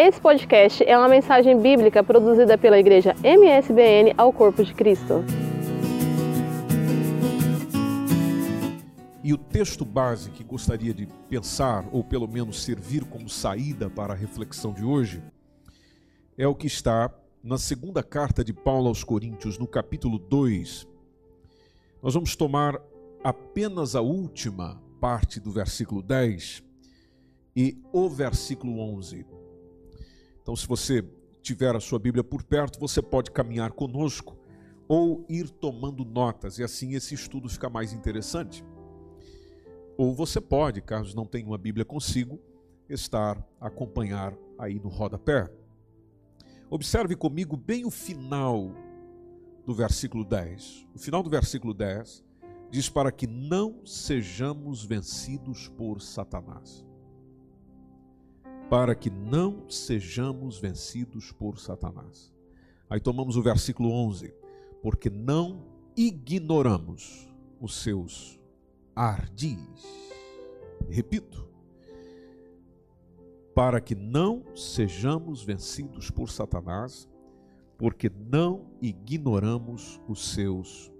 [0.00, 5.24] Esse podcast é uma mensagem bíblica produzida pela igreja MSBN ao Corpo de Cristo.
[9.24, 14.12] E o texto base que gostaria de pensar, ou pelo menos servir como saída para
[14.12, 15.20] a reflexão de hoje,
[16.38, 17.12] é o que está
[17.42, 20.86] na segunda carta de Paulo aos Coríntios, no capítulo 2.
[22.00, 22.80] Nós vamos tomar
[23.24, 26.62] apenas a última parte do versículo 10
[27.56, 29.37] e o versículo 11.
[30.48, 31.04] Então, se você
[31.42, 34.34] tiver a sua Bíblia por perto, você pode caminhar conosco
[34.88, 38.64] ou ir tomando notas, e assim esse estudo fica mais interessante.
[39.98, 42.40] Ou você pode, caso não tenha uma Bíblia consigo,
[42.88, 45.52] estar acompanhar aí no rodapé.
[46.70, 48.70] Observe comigo bem o final
[49.66, 50.88] do versículo 10.
[50.94, 52.24] O final do versículo 10
[52.70, 56.87] diz para que não sejamos vencidos por Satanás
[58.68, 62.32] para que não sejamos vencidos por Satanás.
[62.90, 64.34] Aí tomamos o versículo 11,
[64.82, 65.64] porque não
[65.96, 67.28] ignoramos
[67.60, 68.38] os seus
[68.94, 69.58] ardis.
[70.88, 71.48] Repito,
[73.54, 77.08] para que não sejamos vencidos por Satanás,
[77.78, 80.92] porque não ignoramos os seus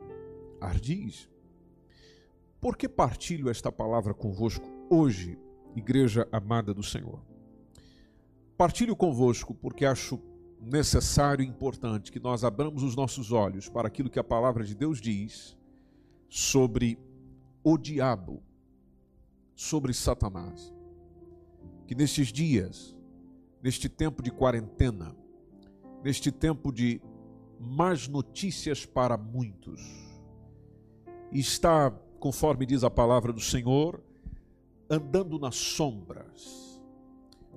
[0.61, 1.29] ardis.
[2.61, 5.39] Por que partilho esta palavra convosco hoje,
[5.77, 7.28] igreja amada do Senhor?
[8.59, 10.21] Partilho convosco porque acho
[10.61, 14.75] necessário e importante que nós abramos os nossos olhos para aquilo que a palavra de
[14.75, 15.57] Deus diz
[16.29, 16.99] sobre
[17.63, 18.43] o diabo,
[19.55, 20.75] sobre Satanás.
[21.87, 22.97] Que nestes dias,
[23.63, 25.15] neste tempo de quarentena,
[26.03, 27.01] neste tempo de
[27.61, 29.81] más notícias para muitos,
[31.31, 34.03] está, conforme diz a palavra do Senhor,
[34.91, 36.68] andando nas sombras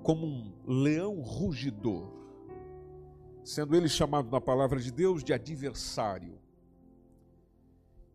[0.03, 2.11] como um leão rugidor,
[3.43, 6.39] sendo ele chamado na palavra de Deus de adversário,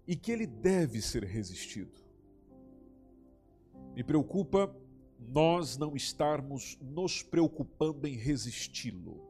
[0.07, 2.05] e que ele deve ser resistido.
[3.95, 4.75] Me preocupa
[5.19, 9.21] nós não estarmos nos preocupando em resisti-lo.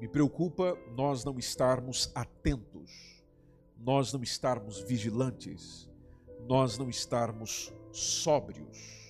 [0.00, 3.22] Me preocupa nós não estarmos atentos,
[3.78, 5.90] nós não estarmos vigilantes,
[6.46, 9.03] nós não estarmos sóbrios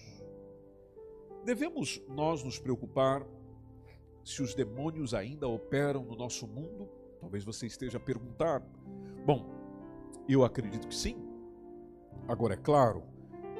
[1.44, 3.26] Devemos nós nos preocupar
[4.24, 6.88] se os demônios ainda operam no nosso mundo?
[7.20, 8.62] Talvez você esteja a perguntar.
[9.26, 9.46] Bom,
[10.26, 11.16] eu acredito que sim.
[12.26, 13.02] Agora, é claro,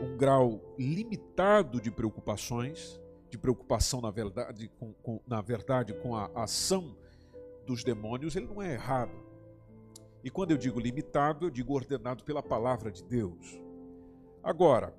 [0.01, 6.31] um grau limitado de preocupações, de preocupação, na verdade, com, com, na verdade, com a
[6.35, 6.97] ação
[7.67, 9.13] dos demônios, ele não é errado.
[10.23, 13.61] E quando eu digo limitado, eu digo ordenado pela palavra de Deus.
[14.43, 14.95] Agora,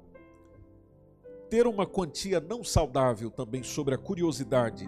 [1.50, 4.88] ter uma quantia não saudável também sobre a curiosidade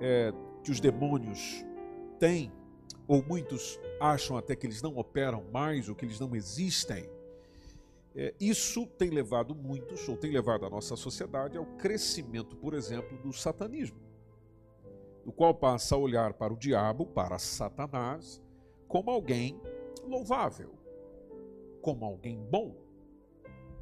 [0.00, 0.32] é,
[0.62, 1.64] que os demônios
[2.18, 2.52] têm,
[3.06, 7.08] ou muitos acham até que eles não operam mais, ou que eles não existem,
[8.16, 13.18] é, isso tem levado muitos, ou tem levado a nossa sociedade ao crescimento, por exemplo,
[13.18, 13.98] do satanismo,
[15.24, 18.40] do qual passa a olhar para o diabo, para Satanás,
[18.86, 19.60] como alguém
[20.06, 20.70] louvável,
[21.80, 22.83] como alguém bom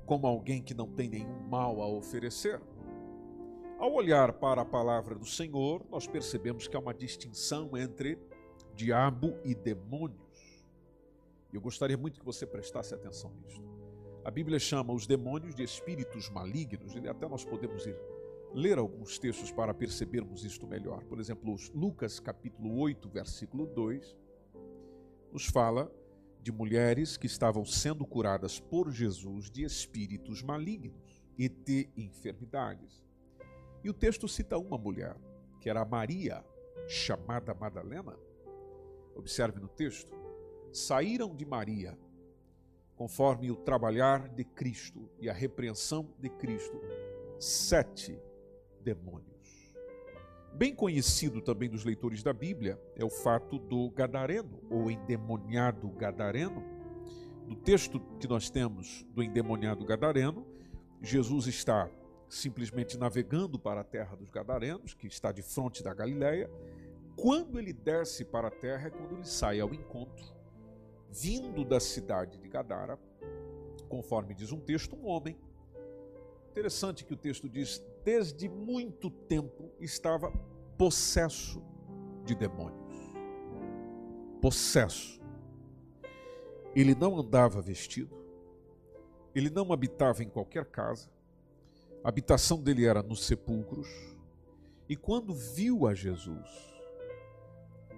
[0.07, 2.61] como alguém que não tem nenhum mal a oferecer.
[3.79, 8.19] Ao olhar para a palavra do Senhor, nós percebemos que há uma distinção entre
[8.75, 10.65] diabo e demônios.
[11.53, 13.73] Eu gostaria muito que você prestasse atenção nisto.
[14.25, 17.97] A Bíblia chama os demônios de espíritos malignos, e até nós podemos ir
[18.55, 21.03] ler alguns textos para percebermos isto melhor.
[21.05, 24.17] Por exemplo, Lucas capítulo 8, versículo 2,
[25.33, 25.91] nos fala
[26.43, 33.01] de mulheres que estavam sendo curadas por Jesus de espíritos malignos e de enfermidades.
[33.85, 35.17] E o texto cita uma mulher,
[35.61, 36.45] que era Maria,
[36.89, 38.17] chamada Madalena.
[39.15, 40.13] Observe no texto:
[40.73, 41.97] saíram de Maria,
[42.97, 46.81] conforme o trabalhar de Cristo e a repreensão de Cristo,
[47.39, 48.19] sete
[48.81, 49.32] demônios.
[50.55, 56.63] Bem conhecido também dos leitores da Bíblia é o fato do gadareno, ou endemoniado gadareno.
[57.47, 60.47] No texto que nós temos do endemoniado gadareno,
[61.01, 61.91] Jesus está
[62.29, 66.51] simplesmente navegando para a terra dos gadarenos, que está de frente da Galileia.
[67.17, 70.25] Quando ele desce para a terra é quando ele sai ao encontro,
[71.11, 72.99] vindo da cidade de Gadara,
[73.89, 75.37] conforme diz um texto, um homem.
[76.51, 80.31] Interessante que o texto diz desde muito tempo estava
[80.77, 81.63] possesso
[82.25, 82.97] de demônios.
[84.41, 85.21] Possesso.
[86.75, 88.17] Ele não andava vestido,
[89.35, 91.11] ele não habitava em qualquer casa,
[92.03, 93.89] a habitação dele era nos sepulcros,
[94.89, 96.49] E quando viu a Jesus,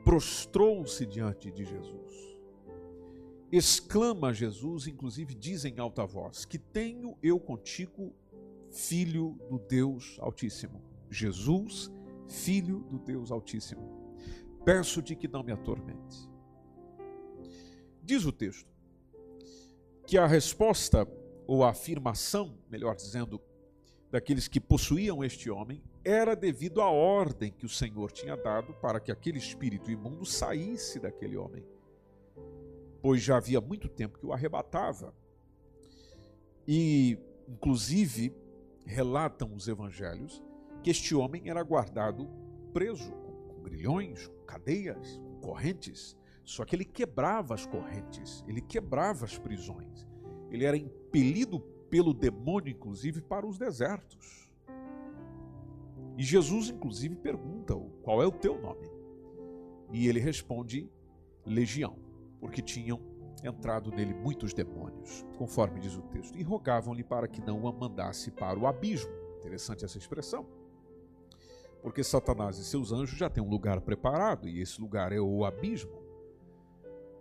[0.05, 2.39] prostrou-se diante de Jesus.
[3.51, 8.13] Exclama a Jesus, inclusive diz em alta voz: Que tenho eu contigo,
[8.75, 10.83] filho do Deus Altíssimo.
[11.09, 11.91] Jesus,
[12.29, 14.05] filho do Deus Altíssimo.
[14.65, 16.29] Peço-te que não me atormente.
[18.03, 18.75] Diz o texto
[20.07, 21.09] que a resposta
[21.47, 23.41] ou a afirmação, melhor dizendo,
[24.11, 29.01] daqueles que possuíam este homem era devido à ordem que o Senhor tinha dado para
[29.01, 31.65] que aquele espírito imundo saísse daquele homem,
[33.01, 35.15] pois já havia muito tempo que o arrebatava.
[36.67, 37.19] E,
[37.49, 38.35] inclusive,
[38.85, 40.43] relatam os evangelhos
[40.83, 42.29] que este homem era guardado
[42.73, 43.13] preso,
[43.49, 46.17] com grilhões, com cadeias, com correntes.
[46.45, 50.07] Só que ele quebrava as correntes, ele quebrava as prisões.
[50.51, 54.51] Ele era impelido pelo demônio, inclusive, para os desertos.
[56.19, 58.91] E Jesus, inclusive, pergunta: qual é o teu nome?
[59.93, 60.91] E ele responde:
[61.47, 61.99] Legião,
[62.41, 63.01] porque tinham
[63.43, 68.31] entrado nele muitos demônios, conforme diz o texto, e rogavam-lhe para que não o mandasse
[68.31, 69.13] para o abismo.
[69.39, 70.47] Interessante essa expressão.
[71.83, 75.45] Porque Satanás e seus anjos já têm um lugar preparado, e esse lugar é o
[75.45, 76.03] abismo.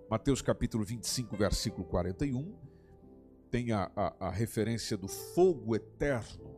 [0.09, 2.55] Mateus capítulo 25, versículo 41,
[3.49, 6.53] tem a, a, a referência do fogo eterno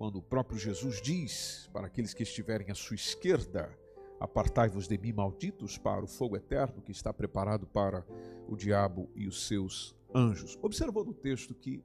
[0.00, 3.70] quando o próprio Jesus diz para aqueles que estiverem à sua esquerda:
[4.18, 8.06] Apartai-vos de mim, malditos, para o fogo eterno que está preparado para
[8.50, 10.58] o diabo e os seus anjos.
[10.60, 11.82] Observou no texto que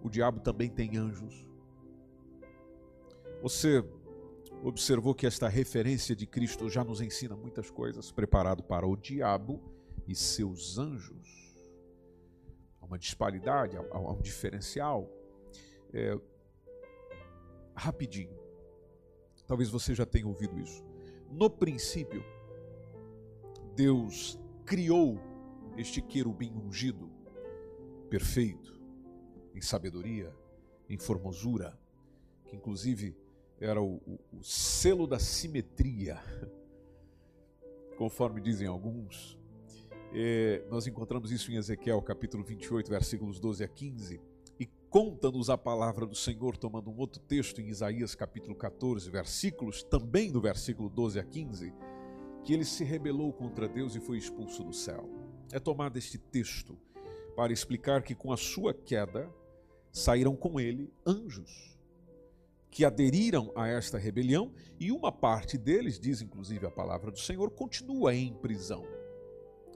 [0.00, 1.44] o diabo também tem anjos.
[3.42, 3.84] Você
[4.62, 9.60] observou que esta referência de Cristo já nos ensina muitas coisas, preparado para o diabo
[10.06, 11.28] e seus anjos.
[12.80, 15.10] Há uma disparidade, há um diferencial.
[15.92, 16.16] É,
[17.74, 18.38] rapidinho.
[19.44, 20.84] Talvez você já tenha ouvido isso.
[21.28, 22.22] No princípio,
[23.74, 25.18] Deus criou
[25.80, 27.10] este querubim ungido,
[28.08, 28.78] perfeito,
[29.54, 30.34] em sabedoria,
[30.88, 31.78] em formosura,
[32.46, 33.16] que inclusive
[33.58, 36.18] era o, o, o selo da simetria,
[37.96, 39.38] conforme dizem alguns.
[40.12, 44.20] É, nós encontramos isso em Ezequiel capítulo 28, versículos 12 a 15
[44.90, 50.32] conta-nos a palavra do Senhor, tomando um outro texto em Isaías capítulo 14, versículos, também
[50.32, 51.72] do versículo 12 a 15,
[52.42, 55.08] que ele se rebelou contra Deus e foi expulso do céu.
[55.52, 56.78] É tomado este texto
[57.34, 59.32] para explicar que com a sua queda
[59.92, 61.70] saíram com ele anjos
[62.70, 67.50] que aderiram a esta rebelião e uma parte deles, diz inclusive a palavra do Senhor,
[67.50, 68.86] continua em prisão.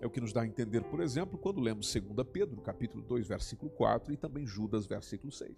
[0.01, 3.27] É o que nos dá a entender, por exemplo, quando lemos 2 Pedro, capítulo 2,
[3.27, 5.51] versículo 4 e também Judas, versículo 6.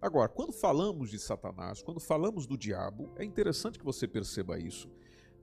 [0.00, 4.88] Agora, quando falamos de Satanás, quando falamos do diabo, é interessante que você perceba isso.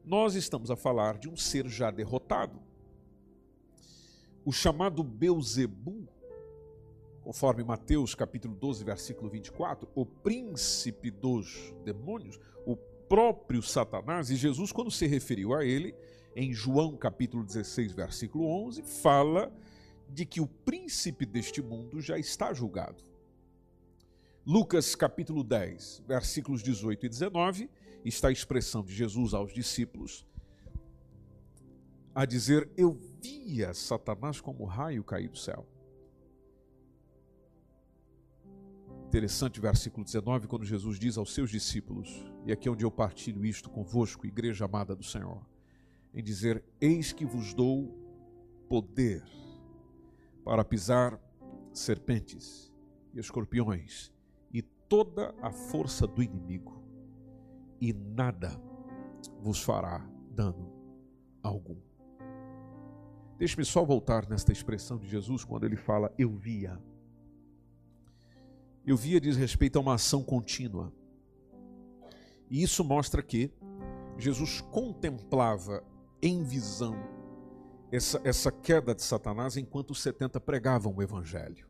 [0.03, 2.59] Nós estamos a falar de um ser já derrotado.
[4.45, 6.07] O chamado Beuzebu,
[7.23, 14.71] conforme Mateus capítulo 12, versículo 24, o príncipe dos demônios, o próprio Satanás, e Jesus,
[14.71, 15.95] quando se referiu a ele,
[16.35, 19.51] em João capítulo 16, versículo 11, fala
[20.07, 23.03] de que o príncipe deste mundo já está julgado.
[24.45, 27.67] Lucas capítulo 10, versículos 18 e 19,
[28.05, 30.23] está a expressão de Jesus aos discípulos
[32.15, 35.67] a dizer: Eu via Satanás como raio cair do céu.
[39.07, 42.09] Interessante versículo 19, quando Jesus diz aos seus discípulos,
[42.45, 45.45] e aqui é onde eu partilho isto convosco, igreja amada do Senhor
[46.15, 47.93] em dizer: Eis que vos dou
[48.69, 49.21] poder
[50.43, 51.19] para pisar
[51.73, 52.73] serpentes
[53.13, 54.13] e escorpiões
[54.51, 56.81] e toda a força do inimigo,
[57.81, 58.59] e nada
[59.41, 60.71] vos fará dano
[61.43, 61.77] algum.
[63.37, 66.79] Deixe-me só voltar nesta expressão de Jesus quando ele fala eu via.
[68.85, 70.93] Eu via diz respeito a uma ação contínua.
[72.49, 73.51] E isso mostra que
[74.17, 75.83] Jesus contemplava
[76.21, 76.95] em visão
[77.91, 81.67] essa, essa queda de Satanás enquanto os 70 pregavam o Evangelho.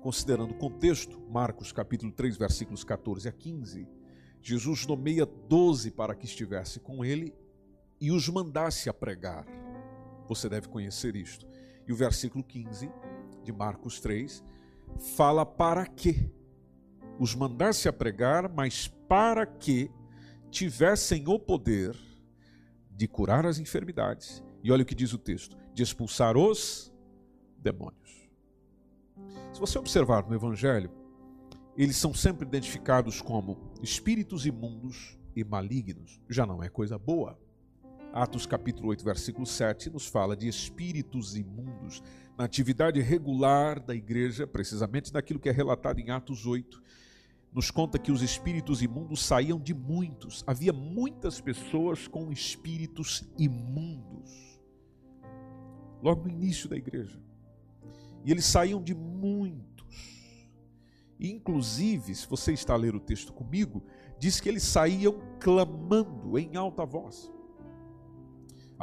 [0.00, 3.88] Considerando o contexto, Marcos capítulo 3, versículos 14 a 15,
[4.42, 7.34] Jesus nomeia doze para que estivesse com ele
[8.00, 9.46] e os mandasse a pregar.
[10.28, 11.46] Você deve conhecer isto.
[11.86, 12.90] E o versículo 15
[13.42, 14.42] de Marcos 3
[15.16, 16.30] fala para que
[17.18, 19.90] os mandasse a pregar, mas para que
[20.50, 21.96] tivessem o poder
[22.90, 24.42] de curar as enfermidades.
[24.62, 26.92] E olha o que diz o texto: de expulsar os
[27.58, 28.28] demônios.
[29.52, 30.90] Se você observar no Evangelho,
[31.76, 36.20] eles são sempre identificados como espíritos imundos e malignos.
[36.28, 37.38] Já não é coisa boa.
[38.16, 42.00] Atos capítulo 8, versículo 7 nos fala de espíritos imundos
[42.38, 46.80] na atividade regular da igreja, precisamente naquilo que é relatado em Atos 8.
[47.52, 50.44] Nos conta que os espíritos imundos saíam de muitos.
[50.46, 54.60] Havia muitas pessoas com espíritos imundos.
[56.00, 57.20] Logo no início da igreja.
[58.24, 60.20] E eles saíam de muitos.
[61.18, 63.82] Inclusive, se você está a ler o texto comigo,
[64.20, 67.33] diz que eles saíam clamando em alta voz.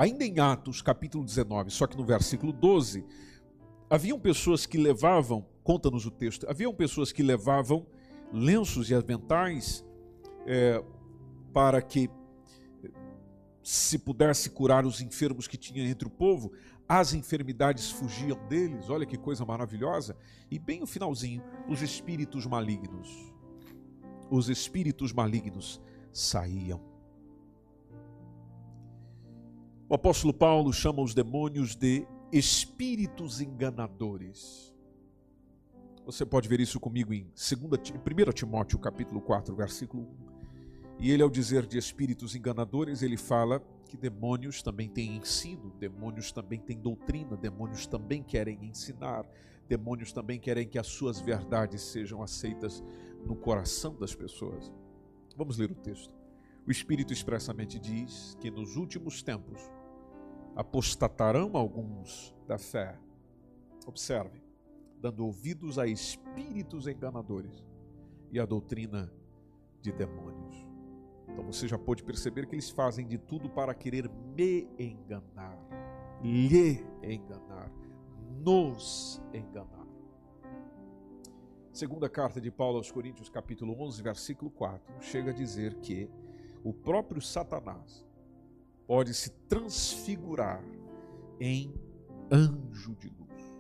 [0.02, 3.06] Ainda em Atos, capítulo 19, só que no versículo 12,
[3.88, 7.86] haviam pessoas que levavam, conta-nos o texto, haviam pessoas que levavam
[8.34, 9.86] lenços e aventais
[10.48, 10.84] é,
[11.54, 12.10] para que
[13.62, 16.52] se pudesse curar os enfermos que tinha entre o povo,
[16.90, 20.18] as enfermidades fugiam deles, olha que coisa maravilhosa.
[20.50, 23.32] E bem no finalzinho, os espíritos malignos,
[24.32, 25.80] os espíritos malignos
[26.12, 26.91] saíam
[29.92, 34.74] o apóstolo Paulo chama os demônios de espíritos enganadores.
[36.06, 40.98] Você pode ver isso comigo em 1 Timóteo capítulo 4, versículo 1.
[40.98, 46.32] E ele, ao dizer de espíritos enganadores, ele fala que demônios também têm ensino, demônios
[46.32, 49.26] também têm doutrina, demônios também querem ensinar,
[49.68, 52.82] demônios também querem que as suas verdades sejam aceitas
[53.26, 54.72] no coração das pessoas.
[55.36, 56.16] Vamos ler o texto.
[56.66, 59.70] O Espírito expressamente diz que nos últimos tempos
[60.56, 62.98] apostatarão alguns da fé.
[63.88, 64.42] Observe,
[65.00, 67.64] dando ouvidos a espíritos enganadores
[68.32, 69.12] e a doutrina
[69.82, 70.68] de demônios.
[71.28, 75.58] Então você já pode perceber que eles fazem de tudo para querer me enganar,
[76.22, 77.72] lhe enganar,
[78.44, 79.88] nos enganar.
[81.72, 86.10] Segunda carta de Paulo aos Coríntios, capítulo 11, versículo 4, chega a dizer que
[86.64, 88.06] o próprio Satanás
[88.92, 90.62] pode se transfigurar
[91.40, 91.74] em
[92.30, 93.56] anjo de luz.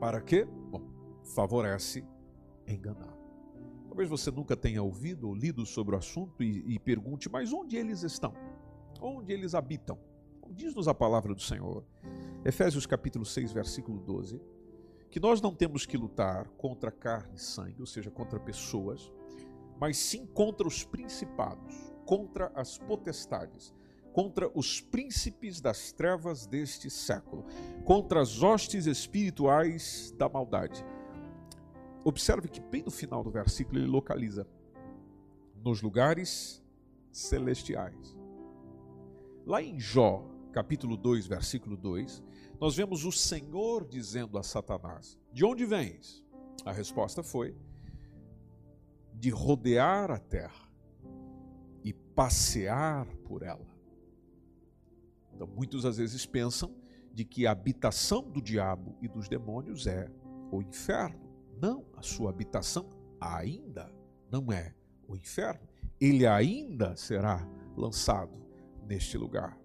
[0.00, 0.44] Para quê?
[0.44, 0.82] Bom,
[1.22, 2.04] favorece
[2.66, 3.16] enganar.
[3.86, 7.76] Talvez você nunca tenha ouvido ou lido sobre o assunto e, e pergunte, mas onde
[7.76, 8.34] eles estão?
[9.00, 9.96] Onde eles habitam?
[10.50, 11.84] Diz-nos a palavra do Senhor,
[12.44, 14.42] Efésios capítulo 6, versículo 12,
[15.08, 19.08] que nós não temos que lutar contra carne e sangue, ou seja, contra pessoas,
[19.78, 23.74] mas sim contra os principados, contra as potestades,
[24.12, 27.44] contra os príncipes das trevas deste século,
[27.84, 30.86] contra as hostes espirituais da maldade.
[32.04, 34.46] Observe que bem no final do versículo ele localiza
[35.62, 36.64] nos lugares
[37.10, 38.16] celestiais.
[39.44, 42.22] Lá em Jó, capítulo 2, versículo 2,
[42.60, 46.24] nós vemos o Senhor dizendo a Satanás: De onde vens?
[46.64, 47.56] A resposta foi:
[49.12, 50.65] De rodear a terra
[52.16, 53.66] passear por ela.
[55.34, 56.74] Então, muitos às vezes pensam
[57.12, 60.10] de que a habitação do diabo e dos demônios é
[60.50, 61.30] o inferno.
[61.60, 62.88] Não, a sua habitação
[63.20, 63.94] ainda
[64.30, 64.74] não é
[65.06, 65.68] o inferno.
[66.00, 67.46] Ele ainda será
[67.76, 68.46] lançado
[68.86, 69.58] neste lugar.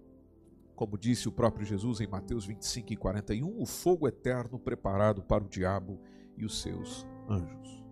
[0.74, 5.44] Como disse o próprio Jesus em Mateus 25 e 41, o fogo eterno preparado para
[5.44, 6.00] o diabo
[6.36, 7.82] e os seus anjos.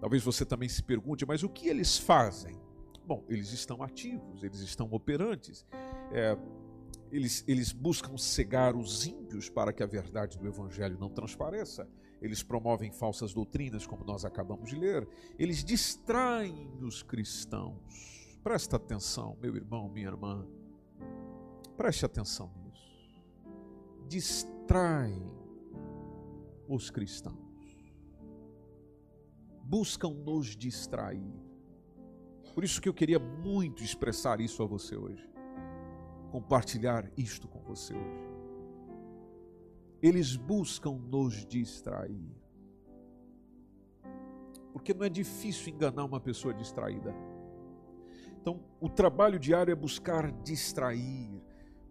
[0.00, 2.67] Talvez você também se pergunte, mas o que eles fazem?
[3.08, 5.64] Bom, eles estão ativos, eles estão operantes.
[6.12, 6.36] É,
[7.10, 11.88] eles, eles buscam cegar os ímpios para que a verdade do Evangelho não transpareça.
[12.20, 15.08] Eles promovem falsas doutrinas, como nós acabamos de ler.
[15.38, 18.36] Eles distraem os cristãos.
[18.44, 20.46] Presta atenção, meu irmão, minha irmã.
[21.78, 23.24] Preste atenção nisso.
[24.06, 25.32] Distraem
[26.68, 27.38] os cristãos.
[29.64, 31.47] Buscam nos distrair
[32.58, 35.24] por isso que eu queria muito expressar isso a você hoje.
[36.32, 38.28] Compartilhar isto com você hoje.
[40.02, 42.34] Eles buscam nos distrair.
[44.72, 47.14] Porque não é difícil enganar uma pessoa distraída.
[48.40, 51.40] Então, o trabalho diário é buscar distrair,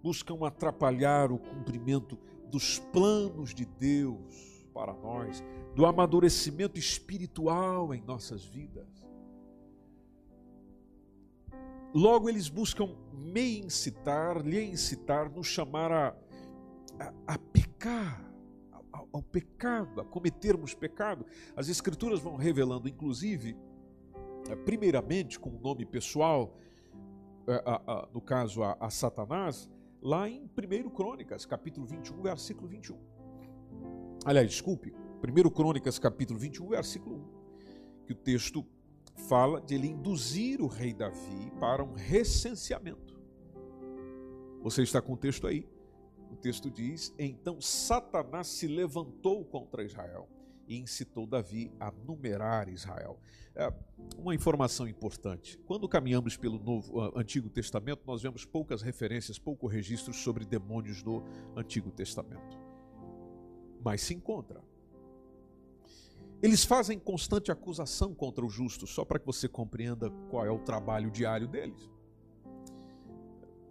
[0.04, 2.20] buscam atrapalhar o cumprimento
[2.52, 5.42] dos planos de Deus para nós,
[5.74, 9.07] do amadurecimento espiritual em nossas vidas.
[11.94, 16.16] Logo, eles buscam me incitar, lhe incitar, nos chamar a,
[17.00, 18.24] a, a pecar,
[18.92, 21.26] ao, ao, pecado, a cometermos pecado.
[21.56, 23.58] As Escrituras vão revelando, inclusive,
[24.50, 26.58] eh, primeiramente com o nome pessoal,
[27.48, 27.64] eh,
[28.14, 29.70] no caso a, a Satanás,
[30.02, 32.98] lá em 1 Crônicas, capítulo 21, versículo 21.
[34.26, 38.66] Aliás, desculpe, 1 Crônicas, capítulo 21, versículo 1, que o texto
[39.18, 43.20] fala de ele induzir o rei Davi para um recenseamento.
[44.62, 45.68] Você está com o texto aí?
[46.32, 50.28] O texto diz: Então Satanás se levantou contra Israel
[50.68, 53.20] e incitou Davi a numerar Israel.
[53.56, 53.74] É
[54.18, 55.58] uma informação importante.
[55.66, 61.02] Quando caminhamos pelo Novo, uh, Antigo Testamento, nós vemos poucas referências, pouco registros sobre demônios
[61.02, 61.24] no
[61.56, 62.58] Antigo Testamento.
[63.84, 64.62] Mas se encontra.
[66.41, 70.60] Eles fazem constante acusação contra o justo, só para que você compreenda qual é o
[70.60, 71.89] trabalho diário deles.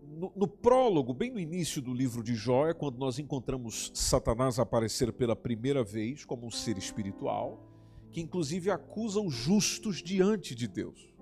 [0.03, 4.59] No, no, prólogo, bem no início do livro de Jó, é quando nós encontramos Satanás
[4.59, 7.61] aparecer pela primeira vez como um ser espiritual,
[8.11, 11.15] que inclusive acusa os justos diante de Deus.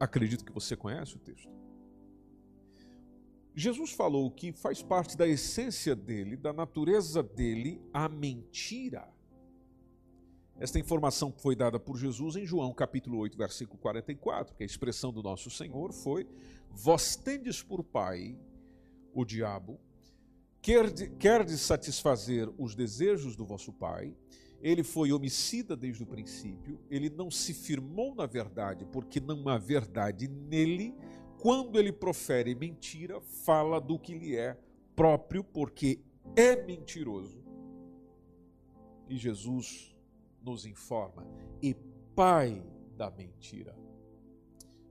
[0.00, 1.52] Acredito que você conhece o texto.
[3.54, 9.06] Jesus falou que faz parte da essência dele, da natureza dele, a mentira.
[10.58, 15.12] Esta informação foi dada por Jesus em João capítulo 8, versículo 44, que a expressão
[15.12, 16.26] do nosso Senhor foi:
[16.70, 18.38] Vós tendes por pai
[19.14, 19.80] o diabo,
[21.18, 24.14] querdes satisfazer os desejos do vosso pai,
[24.62, 29.58] ele foi homicida desde o princípio, ele não se firmou na verdade, porque não há
[29.58, 30.94] verdade nele.
[31.40, 34.56] Quando ele profere mentira, fala do que lhe é
[34.94, 35.98] próprio, porque
[36.36, 37.42] é mentiroso.
[39.08, 39.92] E Jesus
[40.44, 41.26] nos informa,
[41.60, 41.74] e
[42.14, 42.62] pai
[42.96, 43.76] da mentira.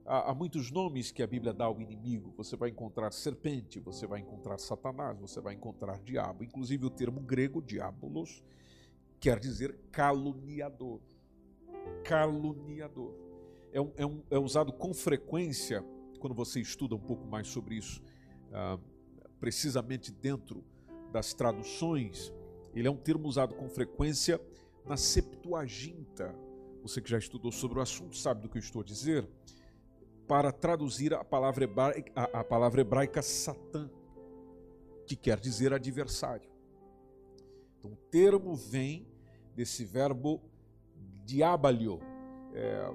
[0.04, 2.32] Há, há, muitos nomes que a Bíblia dá ao inimigo.
[2.36, 6.42] Você vai encontrar serpente, você vai encontrar Satanás, você vai encontrar diabo.
[6.42, 8.42] Inclusive o termo grego, diabolos,
[9.20, 11.00] quer dizer caluniador.
[12.04, 13.14] Caluniador.
[13.72, 15.84] É, um, é, um, é usado com frequência,
[16.18, 18.02] quando você estuda um pouco mais sobre isso,
[18.52, 18.78] ah,
[19.38, 20.64] precisamente dentro
[21.12, 22.32] das traduções,
[22.74, 24.40] ele é um termo usado com frequência
[24.84, 26.34] na Septuaginta.
[26.82, 29.28] Você que já estudou sobre o assunto sabe do que eu estou a dizer.
[30.26, 33.90] Para traduzir a palavra hebraica, a, a palavra hebraica Satã,
[35.06, 36.50] que quer dizer adversário.
[37.78, 39.06] Então, o termo vem
[39.54, 40.40] desse verbo
[41.24, 42.00] diabalio,
[42.54, 42.90] é,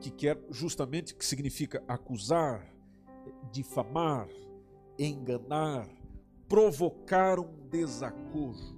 [0.00, 2.66] que quer justamente que significa acusar,
[3.50, 4.28] difamar,
[4.98, 5.88] enganar,
[6.48, 8.74] provocar um desacordo.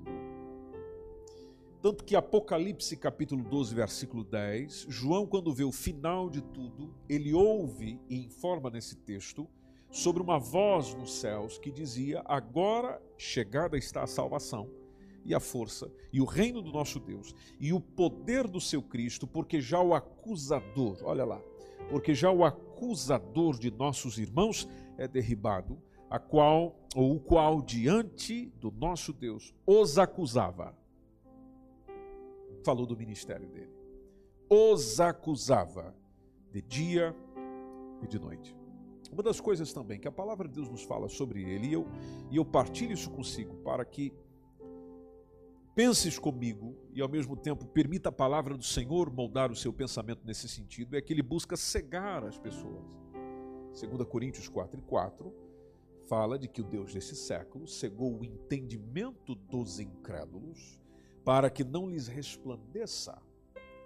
[1.87, 7.33] Tanto que Apocalipse capítulo 12, versículo 10, João, quando vê o final de tudo, ele
[7.33, 9.49] ouve e informa nesse texto
[9.88, 14.68] sobre uma voz nos céus que dizia: Agora chegada está a salvação
[15.25, 19.25] e a força e o reino do nosso Deus e o poder do seu Cristo,
[19.25, 21.40] porque já o acusador, olha lá,
[21.88, 24.68] porque já o acusador de nossos irmãos
[24.99, 30.75] é derribado, a qual ou o qual diante do nosso Deus os acusava
[32.66, 33.72] falou do ministério dele.
[34.50, 35.94] Os acusava
[36.52, 37.14] de dia
[38.02, 38.57] e de noite.
[39.12, 41.87] Uma das coisas também que a palavra de Deus nos fala sobre ele, e eu,
[42.29, 44.12] e eu partilho isso consigo para que
[45.76, 50.26] penses comigo e ao mesmo tempo permita a palavra do Senhor moldar o seu pensamento
[50.26, 52.85] nesse sentido, é que ele busca cegar as pessoas.
[53.81, 55.33] 2 Coríntios 4 e 4
[56.09, 60.81] fala de que o Deus desse século cegou o entendimento dos incrédulos
[61.26, 63.20] para que não lhes resplandeça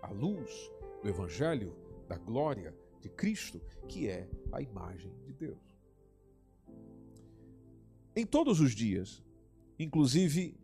[0.03, 0.71] a luz
[1.03, 1.75] do Evangelho
[2.07, 5.59] da glória de Cristo, que é a imagem de Deus.
[8.15, 9.25] Em todos os dias,
[9.79, 10.55] inclusive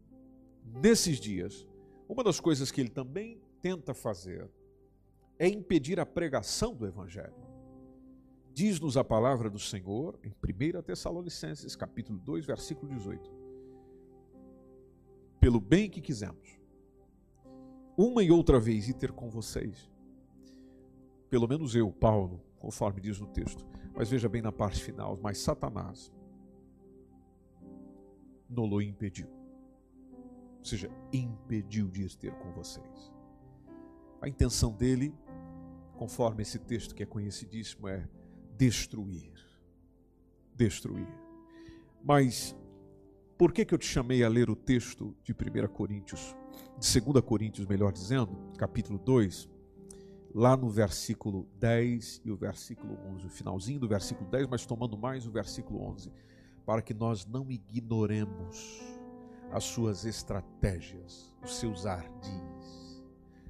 [0.83, 1.67] nesses dias,
[2.07, 4.47] uma das coisas que ele também tenta fazer
[5.39, 7.47] é impedir a pregação do Evangelho.
[8.53, 13.31] Diz-nos a palavra do Senhor em 1 Tessalonicenses, capítulo 2, versículo 18.
[15.41, 16.66] Pelo bem que quisemos,
[17.97, 19.91] uma e outra vez ir ter com vocês.
[21.31, 23.67] Pelo menos eu, Paulo, conforme diz no texto.
[23.95, 26.13] Mas veja bem na parte final, mas Satanás
[28.49, 29.29] não impediu.
[30.59, 33.13] Ou seja, impediu de ter com vocês.
[34.21, 35.15] A intenção dele,
[35.97, 38.09] conforme esse texto que é conhecidíssimo, é
[38.57, 39.33] destruir.
[40.55, 41.09] Destruir.
[42.03, 42.57] Mas
[43.39, 46.35] por que, que eu te chamei a ler o texto de 1 Coríntios,
[46.79, 49.49] de 2 Coríntios, melhor dizendo, capítulo 2,
[50.35, 54.97] lá no versículo 10 e o versículo 11, o finalzinho do versículo 10, mas tomando
[54.97, 56.13] mais o versículo 11,
[56.65, 58.81] para que nós não ignoremos
[59.51, 63.03] as suas estratégias, os seus ardis,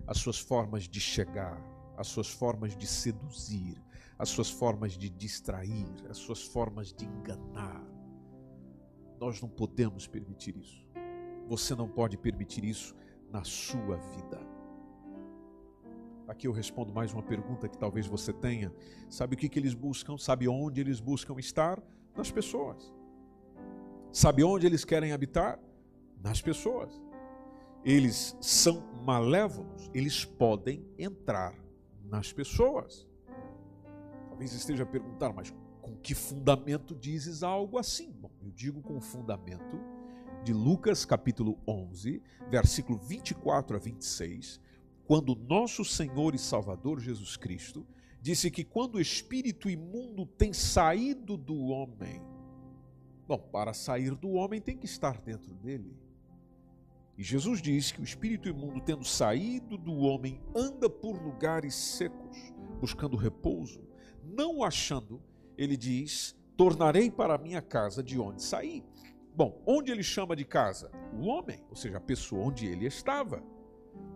[0.07, 1.61] as suas formas de chegar,
[1.97, 3.83] as suas formas de seduzir,
[4.19, 7.97] as suas formas de distrair, as suas formas de enganar
[9.19, 10.87] nós não podemos permitir isso.
[11.47, 12.95] Você não pode permitir isso
[13.31, 14.41] na sua vida.
[16.27, 18.73] Aqui eu respondo mais uma pergunta que talvez você tenha.
[19.09, 20.19] Sabe o que, que eles buscam?
[20.19, 21.81] Sabe onde eles buscam estar?
[22.17, 22.93] Nas pessoas.
[24.11, 25.61] Sabe onde eles querem habitar?
[26.23, 27.01] Nas pessoas.
[27.85, 31.55] Eles são malévolos, eles podem entrar
[32.03, 33.07] nas pessoas.
[34.29, 38.11] Talvez esteja a perguntar, mas com que fundamento dizes algo assim?
[38.11, 39.79] Bom, eu digo com fundamento
[40.47, 44.61] de Lucas capítulo 11, versículo 24 a 26,
[45.05, 47.85] quando nosso Senhor e Salvador Jesus Cristo
[48.23, 52.23] disse que quando o espírito imundo tem saído do homem,
[53.27, 55.93] bom, para sair do homem tem que estar dentro dele.
[57.19, 62.55] E Jesus diz que o espírito imundo, tendo saído do homem, anda por lugares secos,
[62.79, 63.81] buscando repouso.
[64.23, 65.21] Não achando,
[65.59, 68.85] ele diz: Tornarei para a minha casa de onde saí.
[69.37, 70.91] Bom, onde ele chama de casa?
[71.13, 73.43] O homem, ou seja, a pessoa onde ele estava.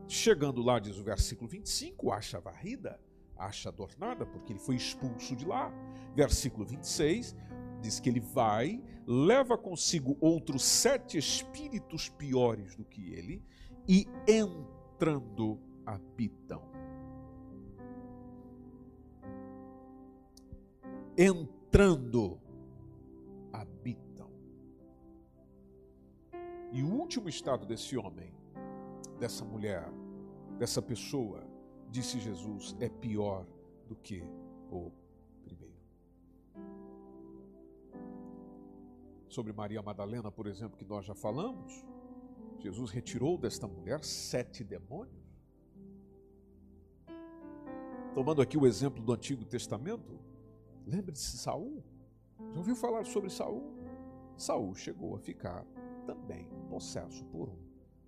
[0.08, 2.98] Chegando lá, diz o versículo 25, acha varrida,
[3.36, 5.70] acha adornada, porque ele foi expulso de lá.
[6.14, 7.36] Versículo 26,
[7.82, 13.44] diz que ele vai, leva consigo outros sete espíritos piores do que ele,
[13.86, 16.62] e entrando habitam.
[21.14, 22.40] Entrando
[23.52, 24.09] habitam.
[26.72, 28.32] E o último estado desse homem,
[29.18, 29.88] dessa mulher,
[30.58, 31.44] dessa pessoa,
[31.90, 33.46] disse Jesus, é pior
[33.86, 34.22] do que
[34.70, 34.92] o
[39.30, 41.84] sobre Maria Madalena, por exemplo, que nós já falamos,
[42.58, 45.14] Jesus retirou desta mulher sete demônios.
[48.12, 50.18] Tomando aqui o exemplo do Antigo Testamento,
[50.84, 51.82] lembre-se de Saul.
[52.52, 53.72] Já ouviu falar sobre Saul?
[54.36, 55.64] Saul chegou a ficar
[56.04, 57.58] também possesso por um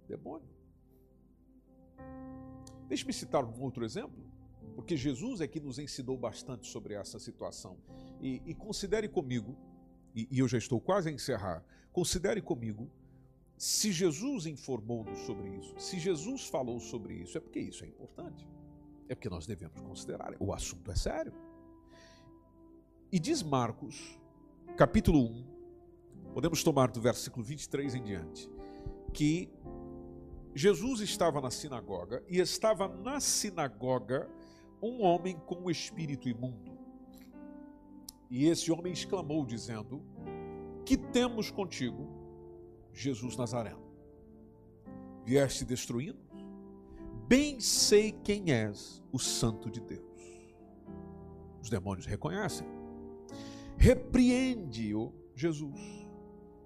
[0.09, 0.49] demônio.
[2.89, 4.25] Deixe-me citar um outro exemplo,
[4.77, 7.77] porque Jesus é que nos ensinou bastante sobre essa situação.
[8.21, 9.57] E, e considere comigo
[10.15, 12.91] e, e eu já estou quase a encerrar, considere comigo,
[13.57, 18.47] se Jesus informou-nos sobre isso, se Jesus falou sobre isso, é porque isso é importante.
[19.09, 20.35] É porque nós devemos considerar.
[20.41, 21.33] O assunto é sério.
[23.11, 24.19] E diz Marcos,
[24.77, 25.52] capítulo 1,
[26.33, 28.49] podemos tomar do versículo 23 em diante,
[29.13, 29.51] que
[30.55, 34.29] Jesus estava na sinagoga e estava na sinagoga
[34.83, 36.73] um homem com um espírito imundo.
[38.31, 40.03] E esse homem exclamou, dizendo:
[40.85, 42.09] Que temos contigo,
[42.93, 43.83] Jesus Nazareno?
[45.25, 46.19] Vieste destruindo?
[47.29, 50.03] Bem sei quem és, o Santo de Deus.
[51.63, 52.67] Os demônios reconhecem.
[53.77, 56.02] Repreende-o Jesus,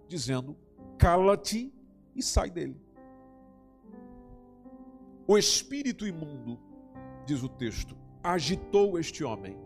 [0.09, 0.57] dizendo:
[0.99, 1.73] Cala-te
[2.15, 2.81] e sai dele.
[5.27, 6.59] O espírito imundo,
[7.27, 9.57] diz o texto, agitou este homem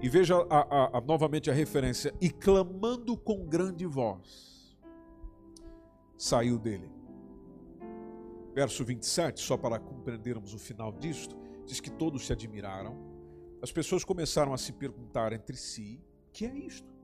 [0.00, 4.76] e veja a, a, a, novamente a referência: e clamando com grande voz,
[6.16, 6.90] saiu dele.
[8.54, 12.96] Verso 27, só para compreendermos o final disto, diz que todos se admiraram.
[13.62, 16.00] As pessoas começaram a se perguntar entre si:
[16.32, 16.97] que é isto?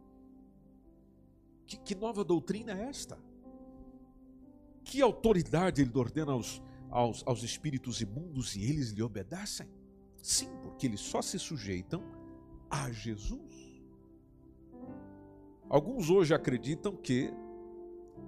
[1.66, 3.18] Que, que nova doutrina é esta?
[4.84, 9.68] Que autoridade ele ordena aos, aos, aos espíritos imundos e eles lhe obedecem?
[10.22, 12.02] Sim, porque eles só se sujeitam
[12.70, 13.82] a Jesus.
[15.68, 17.32] Alguns hoje acreditam que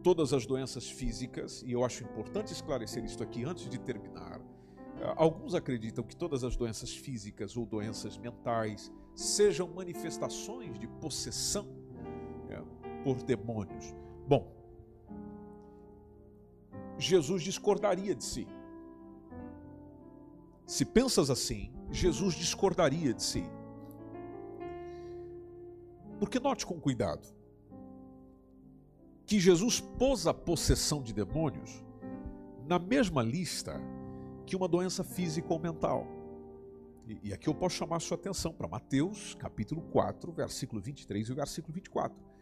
[0.03, 4.40] todas as doenças físicas, e eu acho importante esclarecer isto aqui antes de terminar,
[5.01, 11.66] eh, alguns acreditam que todas as doenças físicas ou doenças mentais sejam manifestações de possessão
[13.07, 13.95] por demônios.
[14.27, 14.53] Bom,
[16.99, 18.49] Jesus discordaria de si.
[20.66, 23.45] Se pensas assim, Jesus discordaria de si.
[26.19, 27.29] Porque note com cuidado
[29.25, 31.85] que Jesus pôs a possessão de demônios
[32.66, 33.81] na mesma lista
[34.45, 36.09] que uma doença física ou mental.
[37.23, 41.35] E, aqui eu posso chamar a sua atenção para Mateus, capítulo 4, versículo 23 e
[41.35, 42.36] versículo 24.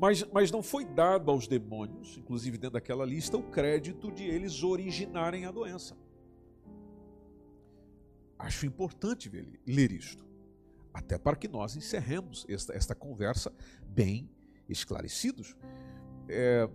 [0.00, 4.62] Mas, mas não foi dado aos demônios, inclusive dentro daquela lista, o crédito de eles
[4.62, 5.96] originarem a doença.
[8.38, 9.30] Acho importante
[9.66, 10.32] ler isto
[10.92, 13.52] até para que nós encerremos esta, esta conversa
[13.82, 14.28] bem
[14.68, 15.56] esclarecidos.
[16.28, 16.68] É,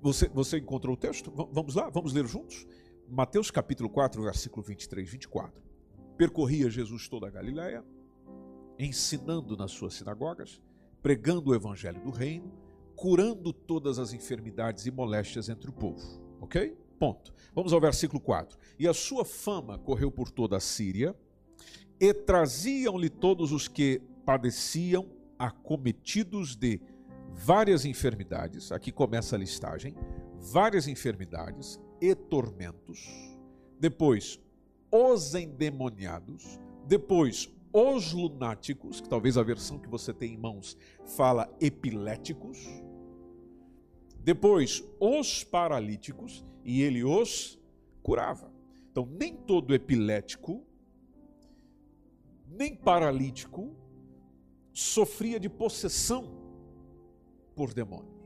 [0.00, 1.30] você, você encontrou o texto?
[1.30, 2.66] V vamos lá, vamos ler juntos?
[3.08, 5.62] Mateus capítulo 4, versículo 23 e 24.
[6.16, 7.84] Percorria Jesus toda a Galiléia,
[8.78, 10.60] ensinando nas suas sinagogas,
[11.02, 12.52] pregando o evangelho do reino,
[12.94, 16.20] curando todas as enfermidades e moléstias entre o povo.
[16.40, 16.76] Ok?
[16.98, 17.32] Ponto.
[17.54, 18.58] Vamos ao versículo 4.
[18.78, 21.16] E a sua fama correu por toda a Síria,
[21.98, 25.06] e traziam-lhe todos os que padeciam
[25.38, 26.80] acometidos de
[27.34, 28.72] várias enfermidades.
[28.72, 29.94] Aqui começa a listagem:
[30.38, 33.06] várias enfermidades e tormentos.
[33.78, 34.40] Depois,
[34.90, 36.58] os endemoniados.
[36.86, 40.76] Depois, os lunáticos, que talvez a versão que você tem em mãos
[41.16, 42.58] fala epiléticos.
[44.18, 47.58] Depois, os paralíticos, e ele os
[48.02, 48.52] curava.
[48.90, 50.64] Então, nem todo epilético,
[52.46, 53.74] nem paralítico,
[54.72, 56.30] sofria de possessão
[57.54, 58.20] por demônios.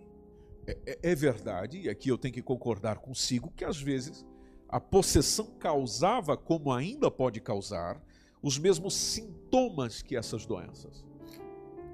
[0.66, 4.24] É, é, é, verdade, e aqui eu tenho que concordar consigo, que às vezes
[4.68, 8.02] a possessão causava, como ainda pode causar,
[8.44, 11.02] os mesmos sintomas que essas doenças.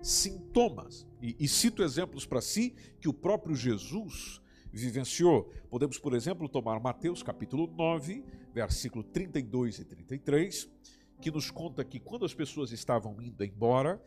[0.02, 1.06] Sintomas.
[1.22, 5.44] E, e cito exemplos para si que o próprio Jesus vivenciou.
[5.70, 10.68] Podemos, por exemplo, tomar Mateus capítulo 9, versículo 32 e 33,
[11.20, 14.02] que nos conta que quando as pessoas estavam indo embora,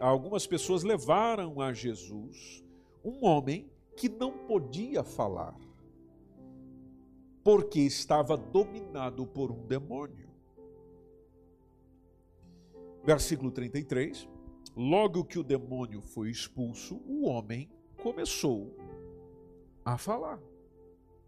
[0.00, 2.64] algumas pessoas levaram a Jesus
[3.04, 5.56] um homem que não podia falar,
[7.44, 10.25] porque estava dominado por um demônio.
[13.06, 14.28] Versículo 33.
[14.76, 17.70] Logo que o demônio foi expulso, o homem
[18.02, 18.76] começou
[19.84, 20.40] a falar.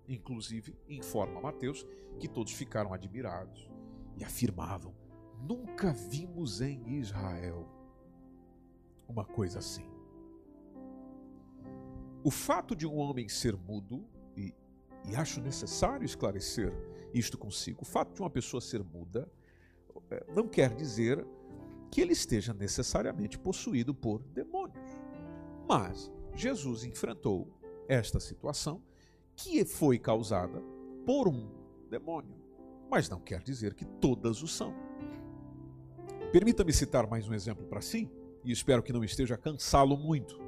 [0.09, 1.87] Inclusive, informa Mateus
[2.19, 3.71] que todos ficaram admirados
[4.17, 4.93] e afirmavam:
[5.41, 7.69] Nunca vimos em Israel
[9.09, 9.89] uma coisa assim.
[12.25, 14.05] O fato de um homem ser mudo,
[14.37, 14.53] e,
[15.09, 16.73] e acho necessário esclarecer
[17.15, 19.31] isto consigo, o fato de uma pessoa ser muda
[20.11, 21.25] é, não quer dizer
[21.91, 24.91] que ele esteja necessariamente possuído por demônios.
[25.69, 27.49] Mas Jesus enfrentou
[27.89, 28.83] esta situação
[29.35, 30.61] que foi causada
[31.07, 31.49] por um
[31.89, 32.37] demônio,
[32.91, 34.75] mas não quer dizer que todas o são.
[36.33, 38.11] Permita-me citar mais um exemplo para si,
[38.45, 40.39] e espero que não esteja cansá-lo muito.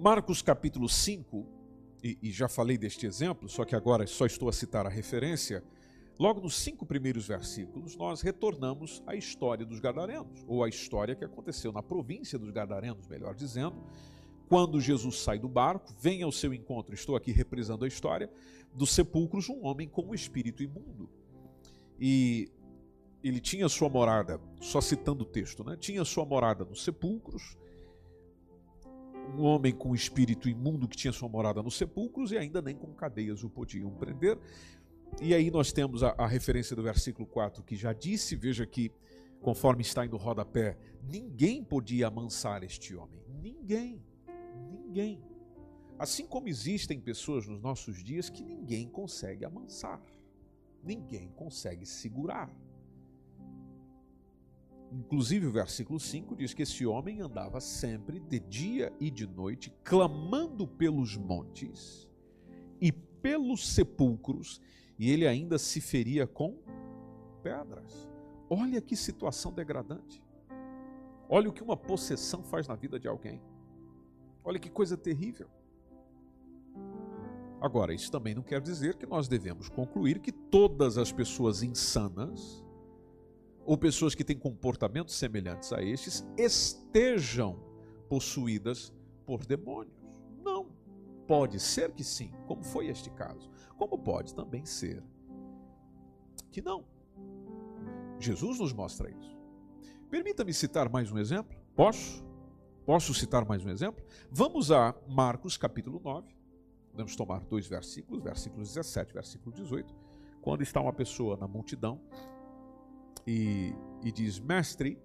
[0.00, 1.46] Marcos capítulo 5,
[2.02, 5.64] e, e, já falei deste exemplo, só que agora só estou a citar a referência.
[6.18, 11.24] Logo nos cinco primeiros versículos, nós retornamos à história dos Gadarenos, ou à história que
[11.24, 13.76] aconteceu na província dos Gadarenos, melhor dizendo,
[14.48, 18.28] quando Jesus sai do barco, vem ao seu encontro, estou aqui reprisando a história,
[18.74, 21.08] dos sepulcros um homem com um espírito imundo.
[22.00, 22.50] E
[23.22, 25.76] ele tinha sua morada, só citando o texto, né?
[25.76, 27.56] tinha sua morada nos sepulcros,
[29.36, 32.92] um homem com espírito imundo que tinha sua morada nos sepulcros e ainda nem com
[32.94, 34.38] cadeias o podiam prender.
[35.20, 38.92] E aí nós temos a, a referência do versículo 4 que já disse, veja que,
[39.40, 43.20] conforme está indo rodapé, ninguém podia amansar este homem.
[43.40, 44.02] Ninguém.
[44.70, 45.22] Ninguém.
[45.98, 50.00] Assim como existem pessoas nos nossos dias que ninguém consegue amansar,
[50.82, 52.54] ninguém consegue segurar.
[54.90, 59.72] Inclusive, o versículo 5 diz que esse homem andava sempre de dia e de noite,
[59.84, 62.08] clamando pelos montes
[62.80, 64.60] e pelos sepulcros,
[64.98, 66.58] e ele ainda se feria com
[67.42, 68.08] pedras.
[68.50, 70.22] Olha que situação degradante.
[71.28, 73.40] Olha o que uma possessão faz na vida de alguém.
[74.42, 75.48] Olha que coisa terrível.
[77.60, 82.64] Agora, isso também não quer dizer que nós devemos concluir que todas as pessoas insanas
[83.64, 87.58] ou pessoas que têm comportamentos semelhantes a estes estejam
[88.08, 88.92] possuídas
[89.26, 89.92] por demônios.
[90.42, 90.70] Não.
[91.26, 93.50] Pode ser que sim, como foi este caso.
[93.78, 95.02] Como pode também ser
[96.50, 96.84] que não.
[98.18, 99.38] Jesus nos mostra isso.
[100.10, 101.56] Permita-me citar mais um exemplo.
[101.76, 102.26] Posso?
[102.84, 104.04] Posso citar mais um exemplo?
[104.30, 106.34] Vamos a Marcos capítulo 9.
[106.92, 109.94] Vamos tomar dois versículos, versículos 17 e versículo 18.
[110.40, 112.00] Quando está uma pessoa na multidão
[113.24, 114.98] e, e diz: Mestre,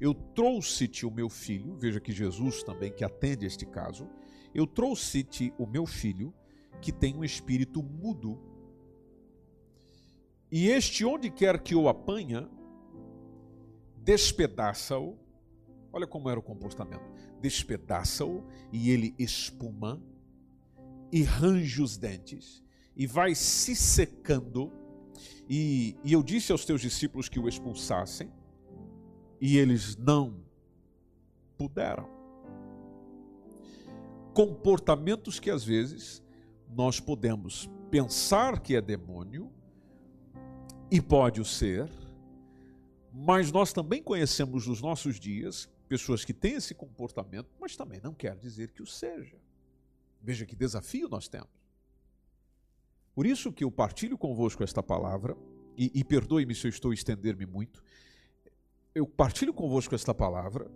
[0.00, 1.76] eu trouxe-te o meu filho.
[1.76, 4.08] Veja que Jesus também que atende este caso.
[4.52, 6.34] Eu trouxe-te o meu filho
[6.80, 8.38] que tem um espírito mudo.
[10.50, 12.48] E este, onde quer que o apanha,
[13.96, 15.18] despedaça-o
[15.92, 17.04] Olha como era o comportamento.
[17.40, 20.02] Despedaça-o e ele espuma
[21.10, 22.62] e range os dentes
[22.96, 24.70] e vai se secando.
[25.48, 28.30] E, e eu disse aos teus discípulos que o expulsassem
[29.40, 30.44] e eles não
[31.56, 32.08] puderam.
[34.34, 36.22] Comportamentos que às vezes
[36.70, 39.52] nós podemos pensar que é demônio
[40.90, 41.90] e pode o ser,
[43.12, 48.14] mas nós também conhecemos nos nossos dias pessoas que têm esse comportamento, mas também não
[48.14, 49.36] quer dizer que o seja.
[50.20, 51.48] Veja que desafio nós temos.
[53.14, 55.36] Por isso que eu partilho convosco esta palavra,
[55.76, 57.82] e, e perdoe-me se eu estou a estender-me muito,
[58.94, 60.70] eu partilho convosco esta palavra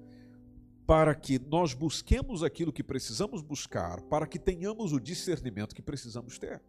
[0.92, 6.38] para que nós busquemos aquilo que precisamos buscar, para que tenhamos o discernimento que precisamos
[6.38, 6.61] ter.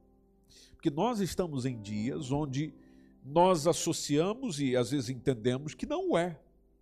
[0.71, 2.73] Porque nós estamos em dias onde
[3.21, 6.39] nós associamos e às vezes entendemos que não é.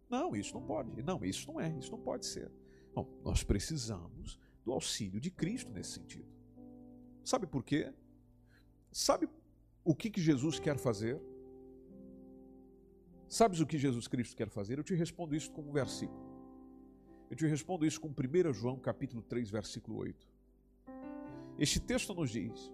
[0.08, 1.02] Não, isso não pode.
[1.02, 1.76] Não, isso não é.
[1.80, 2.52] Isso não pode ser.
[3.24, 6.30] Nós precisamos do auxílio de Cristo nesse sentido.
[7.24, 7.92] Sabe por quê?
[8.92, 9.28] Sabe
[9.84, 11.20] o que, que Jesus quer fazer?
[13.28, 14.78] Sabes o que Jesus Cristo quer fazer?
[14.78, 16.31] Eu te respondo isso com um versículo.
[17.32, 20.28] Eu te respondo isso com 1 João capítulo 3, versículo 8.
[21.58, 22.70] Este texto nos diz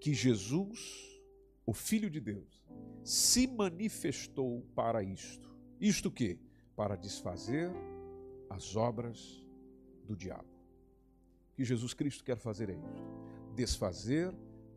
[0.00, 1.20] que Jesus,
[1.66, 2.64] o Filho de Deus,
[3.04, 5.54] se manifestou para isto.
[5.78, 6.38] Isto que?
[6.74, 7.70] Para desfazer
[8.48, 9.44] as obras
[10.06, 10.48] do diabo.
[11.52, 13.04] O que Jesus Cristo quer fazer é isto:
[13.54, 14.34] desfazer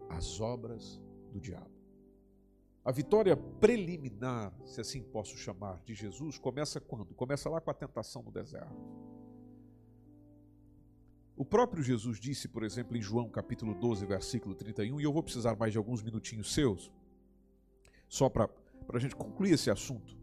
[0.09, 0.99] as obras
[1.31, 1.78] do diabo.
[2.83, 7.13] A vitória preliminar, se assim posso chamar, de Jesus começa quando?
[7.13, 8.75] Começa lá com a tentação no deserto.
[11.35, 15.23] O próprio Jesus disse, por exemplo, em João capítulo 12, versículo 31, e eu vou
[15.23, 16.91] precisar mais de alguns minutinhos seus,
[18.07, 18.49] só para
[18.93, 20.17] a gente concluir esse assunto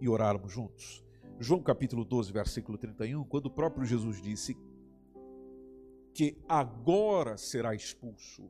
[0.00, 1.04] e orarmos juntos.
[1.40, 4.56] João capítulo 12, versículo 31, quando o próprio Jesus disse
[6.14, 8.48] que agora será expulso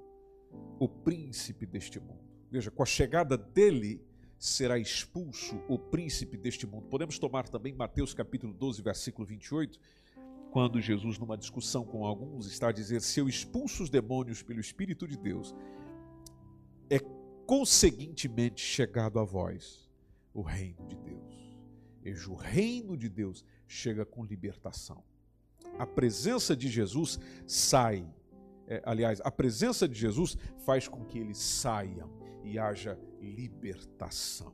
[0.79, 2.22] o príncipe deste mundo.
[2.53, 3.99] Veja, com a chegada dele
[4.39, 6.87] será expulso o príncipe deste mundo.
[6.87, 9.81] Podemos tomar também Mateus capítulo 12, versículo 28,
[10.51, 14.61] quando Jesus, numa discussão com alguns, está a dizer: Se eu expulso os demônios pelo
[14.61, 15.55] Espírito de Deus,
[16.91, 16.99] é
[17.47, 19.91] conseguintemente chegado a vós
[20.35, 21.57] o reino de Deus.
[22.03, 25.03] Veja, o reino de Deus chega com libertação.
[25.79, 28.07] A presença de Jesus sai,
[28.67, 30.37] é, aliás, a presença de Jesus
[30.67, 34.53] faz com que eles saiam e haja libertação.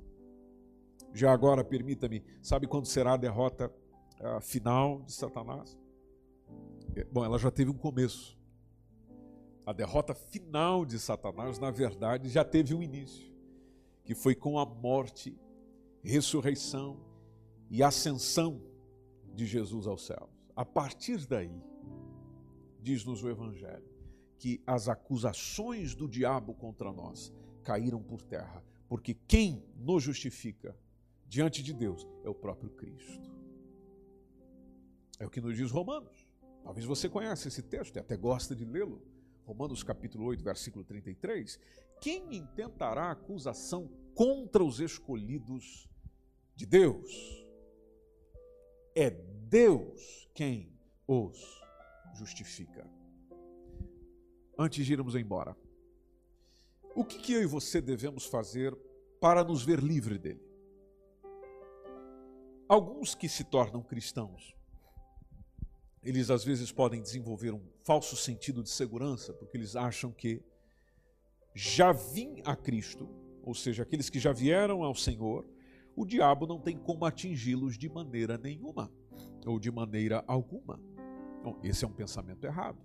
[1.13, 3.73] Já agora, permita-me, sabe quando será a derrota
[4.21, 5.79] uh, final de Satanás?
[6.95, 8.39] É, bom, ela já teve um começo.
[9.65, 13.33] A derrota final de Satanás, na verdade, já teve um início,
[14.05, 15.39] que foi com a morte,
[16.03, 16.99] ressurreição
[17.71, 18.63] e ascensão
[19.35, 20.31] de Jesus aos céus.
[20.57, 21.63] A partir daí,
[22.81, 23.89] diz-nos o Evangelho,
[24.39, 27.33] que as acusações do diabo contra nós
[27.69, 30.75] caíram por terra, porque quem nos justifica
[31.27, 33.31] diante de Deus é o próprio Cristo.
[35.19, 36.27] É o que nos diz Romanos.
[36.65, 39.03] Talvez você conheça esse texto e até gosta de lê-lo.
[39.45, 41.61] Romanos capítulo 8, versículo 33.
[42.01, 45.87] Quem intentará acusação contra os escolhidos
[46.57, 47.47] de Deus?
[48.97, 50.73] É Deus quem
[51.07, 51.39] os
[52.15, 52.91] justifica.
[54.59, 55.55] Antes de irmos embora,
[56.95, 58.77] o que, que eu e você devemos fazer
[59.21, 60.43] para nos ver livre dele?
[62.69, 64.55] Alguns que se tornam cristãos,
[66.03, 70.43] eles às vezes podem desenvolver um falso sentido de segurança, porque eles acham que
[71.55, 73.09] já vim a Cristo,
[73.43, 75.47] ou seja, aqueles que já vieram ao Senhor,
[75.97, 78.93] o diabo não tem como atingi-los de maneira nenhuma,
[79.45, 80.81] ou de maneira alguma.
[81.41, 82.79] Então, esse é um pensamento errado.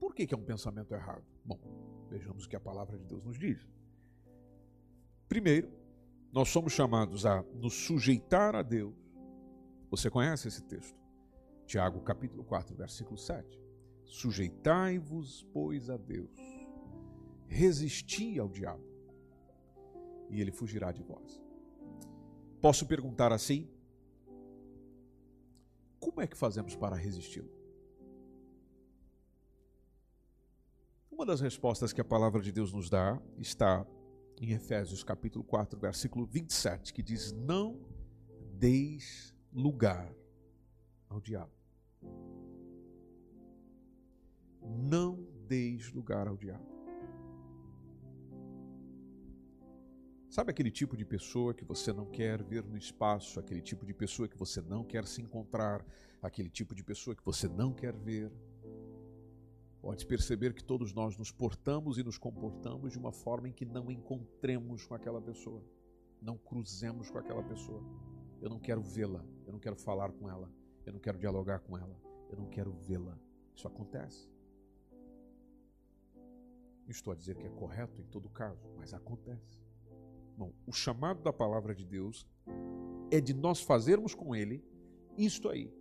[0.00, 1.22] Por que, que é um pensamento errado?
[1.44, 1.60] Bom,
[2.08, 3.68] vejamos o que a palavra de Deus nos diz.
[5.28, 5.70] Primeiro,
[6.32, 8.94] nós somos chamados a nos sujeitar a Deus.
[9.90, 10.98] Você conhece esse texto?
[11.66, 13.60] Tiago capítulo 4, versículo 7.
[14.06, 16.34] Sujeitai-vos, pois, a Deus.
[17.46, 18.84] Resisti ao diabo,
[20.30, 21.42] e ele fugirá de vós.
[22.60, 23.68] Posso perguntar assim?
[25.98, 27.59] Como é que fazemos para resisti-lo?
[31.20, 33.86] Uma das respostas que a palavra de Deus nos dá está
[34.40, 37.78] em Efésios capítulo 4, versículo 27, que diz: Não
[38.54, 40.10] deis lugar
[41.10, 41.52] ao diabo.
[44.62, 46.66] Não deis lugar ao diabo.
[50.30, 53.92] Sabe aquele tipo de pessoa que você não quer ver no espaço, aquele tipo de
[53.92, 55.84] pessoa que você não quer se encontrar,
[56.22, 58.32] aquele tipo de pessoa que você não quer ver?
[59.80, 63.64] Pode perceber que todos nós nos portamos e nos comportamos de uma forma em que
[63.64, 65.64] não encontremos com aquela pessoa,
[66.20, 67.82] não cruzemos com aquela pessoa.
[68.42, 70.52] Eu não quero vê-la, eu não quero falar com ela,
[70.84, 73.18] eu não quero dialogar com ela, eu não quero vê-la.
[73.54, 74.28] Isso acontece.
[76.84, 79.62] Não estou a dizer que é correto em todo caso, mas acontece.
[80.36, 82.26] Bom, o chamado da palavra de Deus
[83.10, 84.62] é de nós fazermos com ele
[85.16, 85.72] isto aí.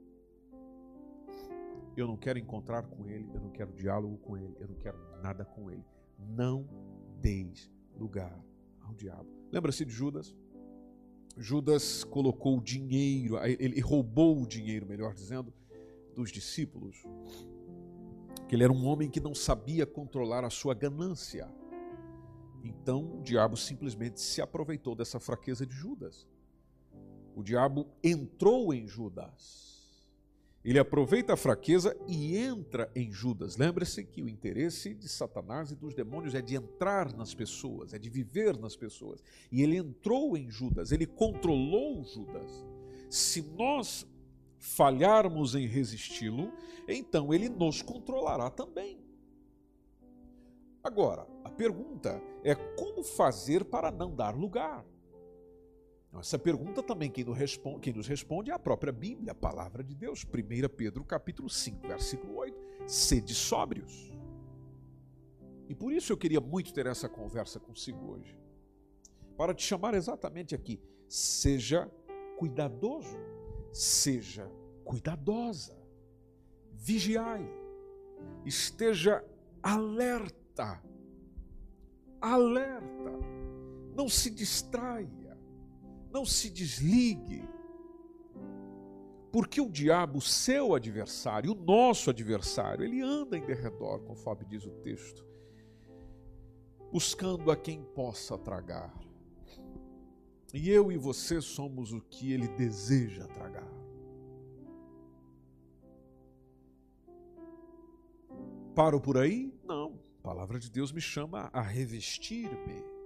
[1.96, 4.98] Eu não quero encontrar com ele, eu não quero diálogo com ele, eu não quero
[5.22, 5.84] nada com ele.
[6.18, 6.68] Não
[7.22, 8.38] deis lugar
[8.82, 9.30] ao diabo.
[9.52, 10.36] Lembra-se de Judas?
[11.38, 15.54] Judas colocou o dinheiro, ele roubou o dinheiro, melhor dizendo,
[16.14, 17.04] dos discípulos.
[18.48, 21.50] Que ele era um homem que não sabia controlar a sua ganância.
[22.64, 26.28] Então o diabo simplesmente se aproveitou dessa fraqueza de Judas.
[27.36, 29.79] O diabo entrou em Judas
[30.64, 33.56] ele aproveita a fraqueza e entra em Judas.
[33.56, 38.00] Lembre-se que o interesse de Satanás e dos demônios é de entrar nas pessoas, é
[38.00, 39.24] de viver nas pessoas.
[39.52, 42.66] E ele entrou em Judas, ele controlou Judas.
[43.10, 44.06] Se nós
[44.58, 46.52] falharmos em resisti-lo,
[46.88, 49.00] então ele nos controlará também.
[50.84, 54.86] Agora, a pergunta é como fazer para não dar lugar?
[56.18, 59.84] Essa pergunta também quem nos, responde, quem nos responde é a própria Bíblia, a palavra
[59.84, 60.26] de Deus.
[60.26, 62.58] 1 Pedro capítulo 5, versículo 8.
[62.88, 64.12] Sede sóbrios.
[65.68, 68.36] E por isso eu queria muito ter essa conversa consigo hoje.
[69.38, 70.82] Para te chamar exatamente aqui.
[71.08, 71.90] Seja
[72.38, 73.18] cuidadoso,
[73.72, 74.50] seja
[74.84, 75.78] cuidadosa.
[76.74, 77.48] Vigiai.
[78.44, 79.24] Esteja
[79.62, 80.82] alerta.
[82.20, 83.12] Alerta.
[83.96, 85.19] Não se distraia
[86.12, 87.48] não se desligue.
[89.32, 94.72] Porque o diabo, seu adversário, o nosso adversário, ele anda em derredor, conforme diz o
[94.82, 95.24] texto,
[96.92, 98.92] buscando a quem possa tragar.
[100.52, 103.70] E eu e você somos o que ele deseja tragar.
[108.74, 109.54] Paro por aí?
[109.64, 110.00] Não.
[110.20, 112.99] A palavra de Deus me chama a revestir-me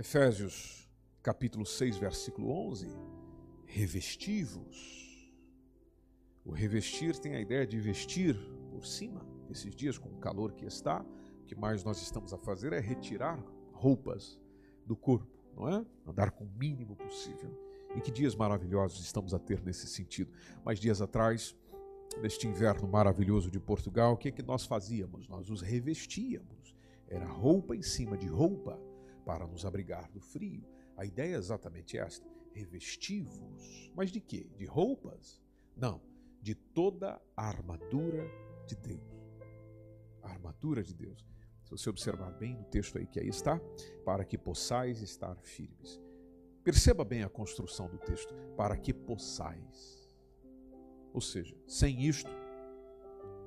[0.00, 0.88] Efésios
[1.22, 2.88] capítulo 6, versículo 11,
[3.66, 5.30] revestivos.
[6.42, 8.34] O revestir tem a ideia de vestir
[8.70, 9.20] por cima.
[9.50, 11.04] Esses dias, com o calor que está,
[11.42, 13.38] o que mais nós estamos a fazer é retirar
[13.74, 14.40] roupas
[14.86, 15.84] do corpo, não é?
[16.06, 17.54] Andar com o mínimo possível.
[17.94, 20.32] E que dias maravilhosos estamos a ter nesse sentido.
[20.64, 21.54] Mas dias atrás,
[22.22, 25.28] neste inverno maravilhoso de Portugal, o que é que nós fazíamos?
[25.28, 26.74] Nós os revestíamos.
[27.06, 28.80] Era roupa em cima de roupa
[29.30, 30.66] para nos abrigar do frio.
[30.96, 33.92] A ideia é exatamente esta: revestivos.
[33.94, 34.50] Mas de quê?
[34.56, 35.40] De roupas?
[35.76, 36.02] Não,
[36.42, 38.28] de toda a armadura
[38.66, 39.00] de Deus.
[40.20, 41.24] A armadura de Deus.
[41.62, 43.60] Se você observar bem no texto aí que aí está,
[44.04, 46.00] para que possais estar firmes.
[46.64, 50.10] Perceba bem a construção do texto, para que possais.
[51.12, 52.30] Ou seja, sem isto,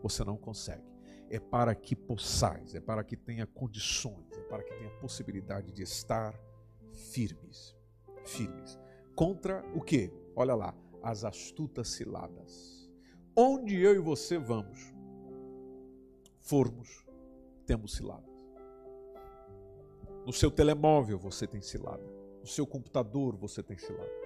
[0.01, 0.92] você não consegue
[1.33, 5.81] é para que possais, é para que tenha condições, é para que tenha possibilidade de
[5.81, 6.39] estar
[7.11, 7.75] firmes.
[8.23, 8.77] Firmes.
[9.15, 10.13] Contra o que?
[10.35, 12.87] Olha lá, as astutas ciladas.
[13.35, 14.93] Onde eu e você vamos,
[16.39, 17.03] formos,
[17.65, 18.29] temos ciladas.
[20.27, 22.05] No seu telemóvel você tem cilada.
[22.41, 24.21] No seu computador você tem cilada.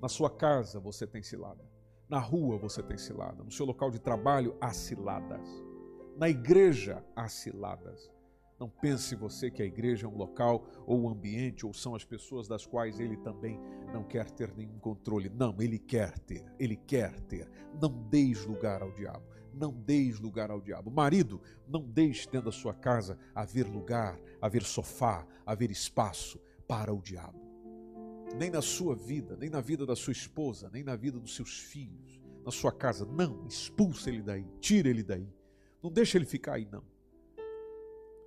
[0.00, 1.68] Na sua casa você tem cilada.
[2.08, 3.44] Na rua você tem cilada.
[3.44, 5.63] No seu local de trabalho há ciladas.
[6.16, 8.08] Na igreja há ciladas.
[8.58, 12.04] Não pense você que a igreja é um local ou um ambiente ou são as
[12.04, 13.58] pessoas das quais ele também
[13.92, 15.28] não quer ter nenhum controle.
[15.28, 17.50] Não, ele quer ter, ele quer ter.
[17.82, 19.24] Não deis lugar ao diabo.
[19.52, 20.88] Não deis lugar ao diabo.
[20.88, 27.02] Marido, não deixe dentro da sua casa haver lugar, haver sofá, haver espaço para o
[27.02, 27.42] diabo.
[28.38, 31.58] Nem na sua vida, nem na vida da sua esposa, nem na vida dos seus
[31.58, 33.04] filhos, na sua casa.
[33.04, 35.28] Não, expulsa ele daí, tira ele daí
[35.84, 36.82] não deixa ele ficar aí, não.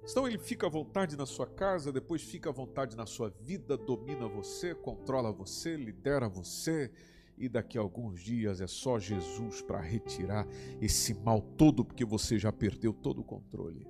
[0.03, 3.76] Então ele fica à vontade na sua casa, depois fica à vontade na sua vida,
[3.76, 6.91] domina você, controla você, lidera você,
[7.36, 10.47] e daqui a alguns dias é só Jesus para retirar
[10.80, 13.88] esse mal todo, porque você já perdeu todo o controle.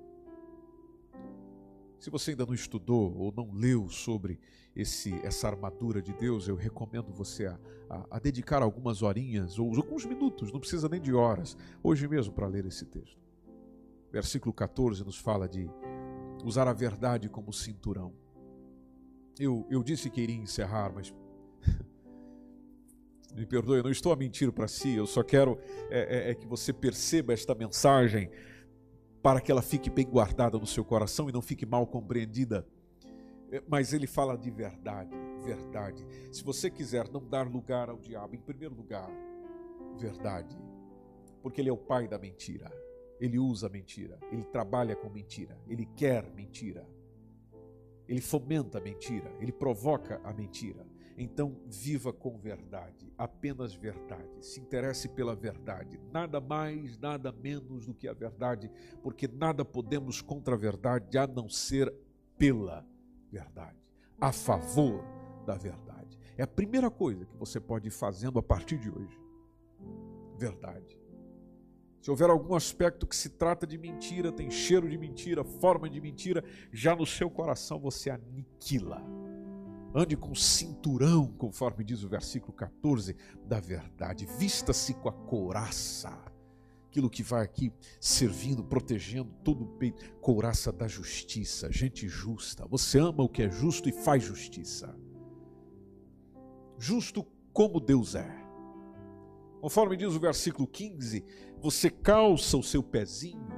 [2.00, 4.40] Se você ainda não estudou ou não leu sobre
[4.74, 7.60] esse, essa armadura de Deus, eu recomendo você a,
[7.90, 12.32] a, a dedicar algumas horinhas ou alguns minutos, não precisa nem de horas, hoje mesmo
[12.32, 13.27] para ler esse texto
[14.10, 15.70] versículo 14 nos fala de
[16.44, 18.12] usar a verdade como cinturão.
[19.38, 21.14] Eu, eu disse que iria encerrar, mas
[23.34, 25.58] me perdoe, eu não estou a mentir para si, eu só quero
[25.90, 28.30] é, é, é, que você perceba esta mensagem
[29.22, 32.66] para que ela fique bem guardada no seu coração e não fique mal compreendida.
[33.50, 36.04] É, mas ele fala de verdade, verdade.
[36.32, 39.10] Se você quiser não dar lugar ao diabo, em primeiro lugar,
[39.96, 40.56] verdade,
[41.42, 42.70] porque ele é o pai da mentira.
[43.20, 46.88] Ele usa mentira, ele trabalha com mentira, ele quer mentira,
[48.06, 50.86] ele fomenta a mentira, ele provoca a mentira.
[51.20, 54.46] Então, viva com verdade, apenas verdade.
[54.46, 58.70] Se interesse pela verdade, nada mais, nada menos do que a verdade,
[59.02, 61.92] porque nada podemos contra a verdade a não ser
[62.38, 62.86] pela
[63.32, 63.76] verdade,
[64.20, 65.04] a favor
[65.44, 66.16] da verdade.
[66.36, 69.20] É a primeira coisa que você pode ir fazendo a partir de hoje.
[70.38, 70.97] Verdade.
[72.00, 76.00] Se houver algum aspecto que se trata de mentira, tem cheiro de mentira, forma de
[76.00, 79.02] mentira, já no seu coração você aniquila
[79.94, 84.26] Ande com cinturão, conforme diz o versículo 14, da verdade.
[84.26, 86.10] Vista-se com a couraça,
[86.86, 92.66] aquilo que vai aqui servindo, protegendo todo o peito, couraça da justiça, gente justa.
[92.66, 94.94] Você ama o que é justo e faz justiça.
[96.78, 98.46] Justo como Deus é.
[99.60, 101.24] Conforme diz o versículo 15,
[101.60, 103.48] você calça o seu pezinho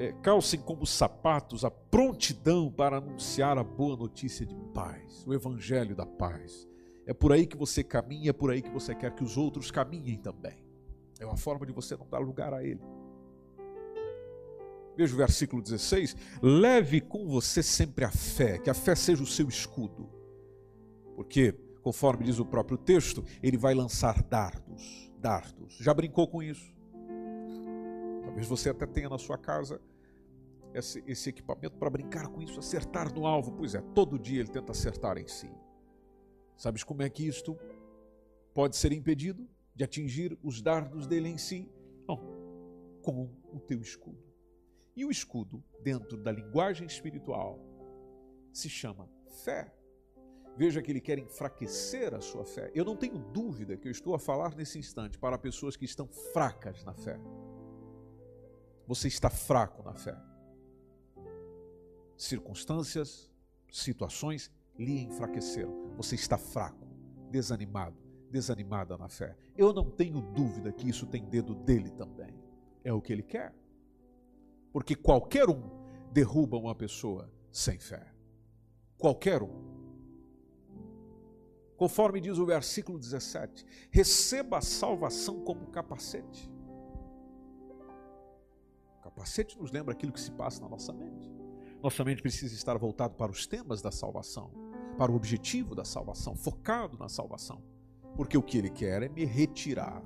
[0.00, 5.94] é, calcem como sapatos a prontidão para anunciar a boa notícia de paz, o evangelho
[5.94, 6.66] da paz.
[7.06, 9.70] É por aí que você caminha, é por aí que você quer que os outros
[9.70, 10.64] caminhem também.
[11.18, 12.80] É uma forma de você não dar lugar a ele.
[14.96, 19.26] Veja o versículo 16: leve com você sempre a fé, que a fé seja o
[19.26, 20.08] seu escudo.
[21.14, 25.76] Porque, conforme diz o próprio texto, ele vai lançar dardos, dardos.
[25.78, 26.79] Já brincou com isso?
[28.30, 29.80] Talvez você até tenha na sua casa
[30.72, 33.50] esse, esse equipamento para brincar com isso, acertar no alvo.
[33.50, 35.50] Pois é, todo dia ele tenta acertar em si.
[36.56, 37.58] Sabes como é que isto
[38.54, 41.68] pode ser impedido de atingir os dardos dele em si?
[42.06, 42.18] Não,
[43.02, 44.22] com o teu escudo.
[44.94, 47.58] E o escudo, dentro da linguagem espiritual,
[48.52, 49.10] se chama
[49.44, 49.74] fé.
[50.56, 52.70] Veja que ele quer enfraquecer a sua fé.
[52.76, 56.06] Eu não tenho dúvida que eu estou a falar nesse instante para pessoas que estão
[56.32, 57.18] fracas na fé.
[58.90, 60.20] Você está fraco na fé
[62.16, 63.30] circunstâncias,
[63.70, 65.94] situações lhe enfraqueceram.
[65.96, 66.88] Você está fraco,
[67.30, 67.96] desanimado,
[68.30, 69.36] desanimada na fé.
[69.56, 72.36] Eu não tenho dúvida que isso tem dedo dele também.
[72.82, 73.54] É o que ele quer.
[74.72, 75.62] Porque qualquer um
[76.12, 78.12] derruba uma pessoa sem fé.
[78.98, 79.70] Qualquer um.
[81.76, 86.50] Conforme diz o versículo 17: receba a salvação como capacete.
[89.20, 91.30] Capacete nos lembra aquilo que se passa na nossa mente.
[91.82, 94.50] Nossa mente precisa estar voltado para os temas da salvação,
[94.96, 97.62] para o objetivo da salvação, focado na salvação.
[98.16, 100.02] Porque o que ele quer é me retirar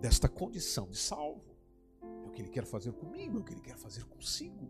[0.00, 1.56] desta condição de salvo.
[2.02, 4.68] É o que ele quer fazer comigo, é o que ele quer fazer consigo.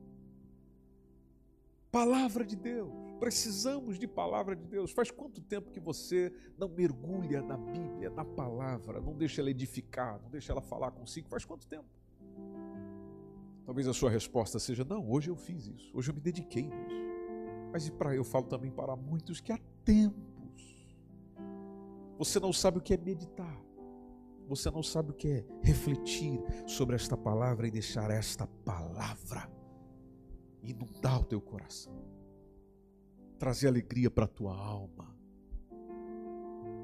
[1.90, 4.90] Palavra de Deus, precisamos de palavra de Deus.
[4.90, 10.20] Faz quanto tempo que você não mergulha na Bíblia, na palavra, não deixa ela edificar,
[10.20, 11.30] não deixa ela falar consigo?
[11.30, 11.88] Faz quanto tempo?
[13.66, 17.04] Talvez a sua resposta seja: não, hoje eu fiz isso, hoje eu me dediquei nisso.
[17.72, 20.26] Mas para eu falo também para muitos que há tempos
[22.18, 23.62] você não sabe o que é meditar.
[24.48, 29.50] Você não sabe o que é refletir sobre esta palavra e deixar esta palavra
[30.62, 31.92] inundar o teu coração.
[33.38, 35.14] Trazer alegria para a tua alma.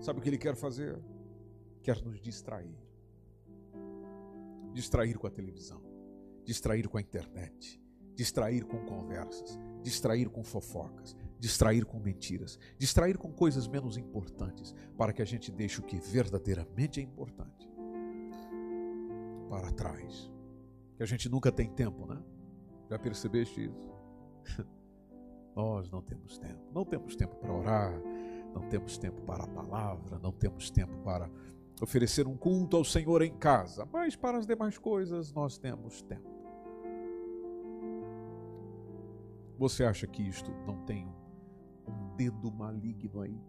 [0.01, 1.01] Sabe o que ele quer fazer?
[1.83, 2.76] Quer nos distrair.
[4.72, 5.91] Distrair com a televisão
[6.45, 7.80] distrair com a internet,
[8.14, 15.12] distrair com conversas, distrair com fofocas, distrair com mentiras, distrair com coisas menos importantes, para
[15.12, 17.72] que a gente deixe o que verdadeiramente é importante
[19.53, 20.32] para trás.
[20.97, 22.18] Que a gente nunca tem tempo, né?
[22.88, 23.93] Já percebeste isso?
[25.55, 26.72] Nós não temos tempo.
[26.72, 28.01] Não temos tempo para orar,
[28.55, 31.30] não temos tempo para a palavra, não temos tempo para
[31.83, 36.30] oferecer um culto ao Senhor em casa, mas para as demais coisas nós temos tempo.
[39.59, 41.09] Você acha que isto não tem
[41.89, 43.41] um dedo maligno aí?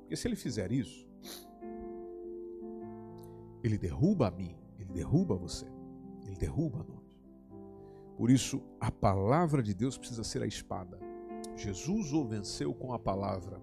[0.00, 1.08] Porque se ele fizer isso,
[3.64, 5.66] ele derruba a mim, ele derruba você,
[6.24, 7.20] ele derruba nós.
[8.16, 10.98] Por isso, a palavra de Deus precisa ser a espada.
[11.56, 13.60] Jesus o venceu com a palavra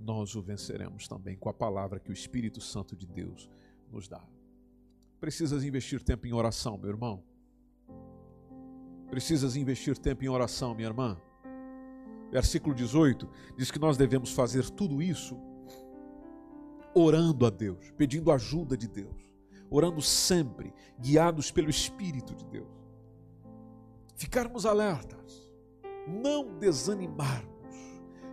[0.00, 3.48] nós o venceremos também com a palavra que o Espírito Santo de Deus
[3.90, 4.22] nos dá.
[5.20, 7.22] Precisas investir tempo em oração, meu irmão.
[9.10, 11.20] Precisas investir tempo em oração, minha irmã.
[12.30, 15.36] Versículo 18 diz que nós devemos fazer tudo isso
[16.94, 19.16] orando a Deus, pedindo ajuda de Deus,
[19.70, 22.68] orando sempre, guiados pelo Espírito de Deus.
[24.14, 25.50] Ficarmos alertas,
[26.06, 27.76] não desanimarmos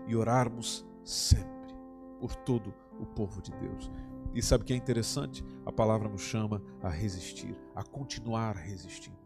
[0.07, 1.54] e orarmos sempre
[2.25, 3.91] por todo o povo de Deus.
[4.33, 5.45] E sabe o que é interessante?
[5.63, 9.19] A palavra nos chama a resistir, a continuar resistindo.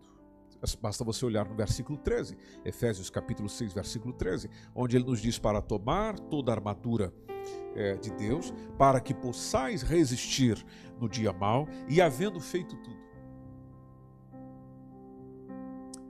[0.82, 2.36] Basta você olhar no versículo 13,
[2.66, 7.14] Efésios capítulo 6, versículo 13, onde ele nos diz para tomar toda a armadura
[7.74, 10.62] é, de Deus, para que possais resistir
[11.00, 13.00] no dia mau e havendo feito tudo.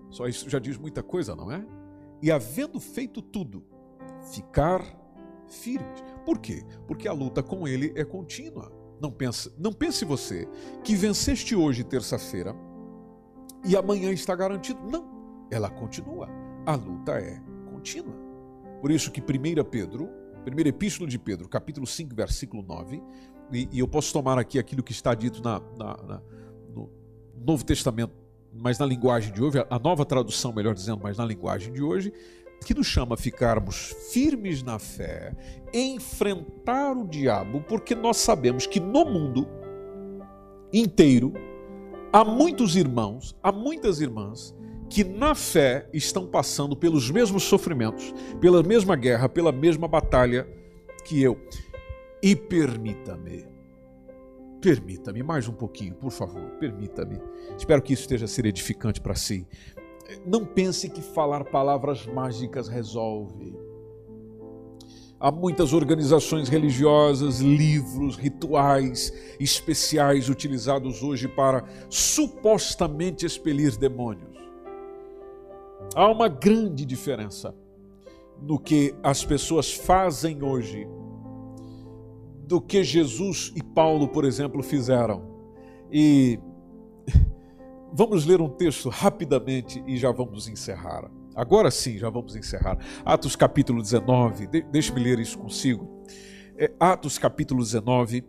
[0.09, 1.63] Só isso já diz muita coisa, não é?
[2.19, 3.63] E havendo feito tudo,
[4.33, 4.83] ficar
[5.49, 6.03] firmes.
[6.29, 6.63] Por quê?
[6.85, 8.71] Porque a luta com ele é contínua.
[9.01, 10.47] Não pense, não pense você
[10.83, 12.55] que venceste hoje, terça-feira,
[13.65, 14.79] e amanhã está garantido.
[14.87, 15.09] Não,
[15.49, 16.29] ela continua.
[16.67, 17.41] A luta é
[17.73, 18.13] contínua.
[18.79, 20.07] Por isso que 1 Pedro,
[20.45, 23.01] primeira epístola de Pedro, capítulo 5, versículo 9,
[23.51, 26.21] e, e eu posso tomar aqui aquilo que está dito na, na, na,
[26.75, 26.91] no
[27.43, 28.13] Novo Testamento,
[28.53, 32.13] mas na linguagem de hoje, a nova tradução, melhor dizendo, mas na linguagem de hoje,
[32.65, 35.33] que nos chama a ficarmos firmes na fé,
[35.73, 39.47] enfrentar o diabo, porque nós sabemos que no mundo
[40.71, 41.33] inteiro
[42.11, 44.55] há muitos irmãos, há muitas irmãs
[44.89, 50.47] que na fé estão passando pelos mesmos sofrimentos, pela mesma guerra, pela mesma batalha
[51.05, 51.39] que eu.
[52.21, 53.45] E permita-me,
[54.59, 57.19] permita-me mais um pouquinho, por favor, permita-me.
[57.57, 59.47] Espero que isso esteja a ser edificante para si.
[60.25, 63.57] Não pense que falar palavras mágicas resolve.
[65.19, 74.37] Há muitas organizações religiosas, livros, rituais especiais utilizados hoje para supostamente expelir demônios.
[75.93, 77.53] Há uma grande diferença
[78.41, 80.87] no que as pessoas fazem hoje
[82.45, 85.21] do que Jesus e Paulo, por exemplo, fizeram.
[85.91, 86.39] E
[87.91, 91.09] Vamos ler um texto rapidamente e já vamos encerrar.
[91.35, 92.77] Agora sim, já vamos encerrar.
[93.03, 96.03] Atos capítulo 19, de, deixe-me ler isso consigo.
[96.57, 98.23] É, Atos capítulo 19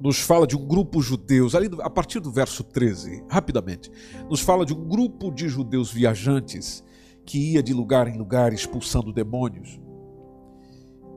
[0.00, 3.90] nos fala de um grupo judeus, ali a partir do verso 13, rapidamente,
[4.30, 6.82] nos fala de um grupo de judeus viajantes
[7.26, 9.78] que ia de lugar em lugar expulsando demônios.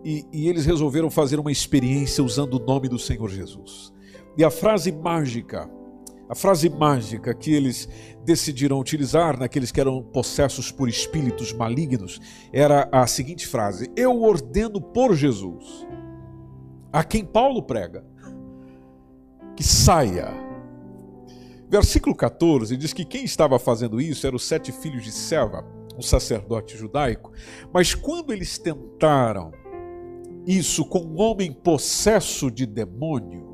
[0.03, 3.93] E, e eles resolveram fazer uma experiência usando o nome do Senhor Jesus.
[4.37, 5.69] E a frase mágica
[6.27, 7.87] a frase mágica que eles
[8.23, 12.19] decidiram utilizar naqueles que eram possessos por espíritos malignos
[12.51, 15.85] era a seguinte frase: Eu ordeno por Jesus,
[16.91, 18.05] a quem Paulo prega,
[19.55, 20.43] que saia.
[21.69, 25.65] Versículo 14 diz que quem estava fazendo isso eram os sete filhos de Seva,
[25.97, 27.31] um sacerdote judaico.
[27.73, 29.51] Mas quando eles tentaram
[30.45, 33.52] isso com um homem possesso de demônio,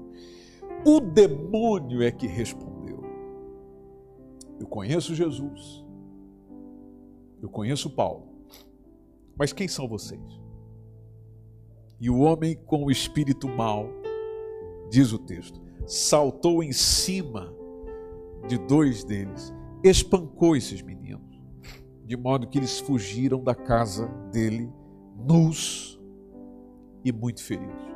[0.85, 3.03] o demônio é que respondeu.
[4.59, 5.85] Eu conheço Jesus.
[7.41, 8.27] Eu conheço Paulo.
[9.37, 10.39] Mas quem são vocês?
[11.99, 13.89] E o homem com o espírito mau,
[14.89, 17.53] diz o texto, saltou em cima
[18.47, 19.53] de dois deles,
[19.83, 21.41] espancou esses meninos,
[22.05, 24.71] de modo que eles fugiram da casa dele
[25.17, 25.99] nus
[27.03, 27.88] e muito feridos.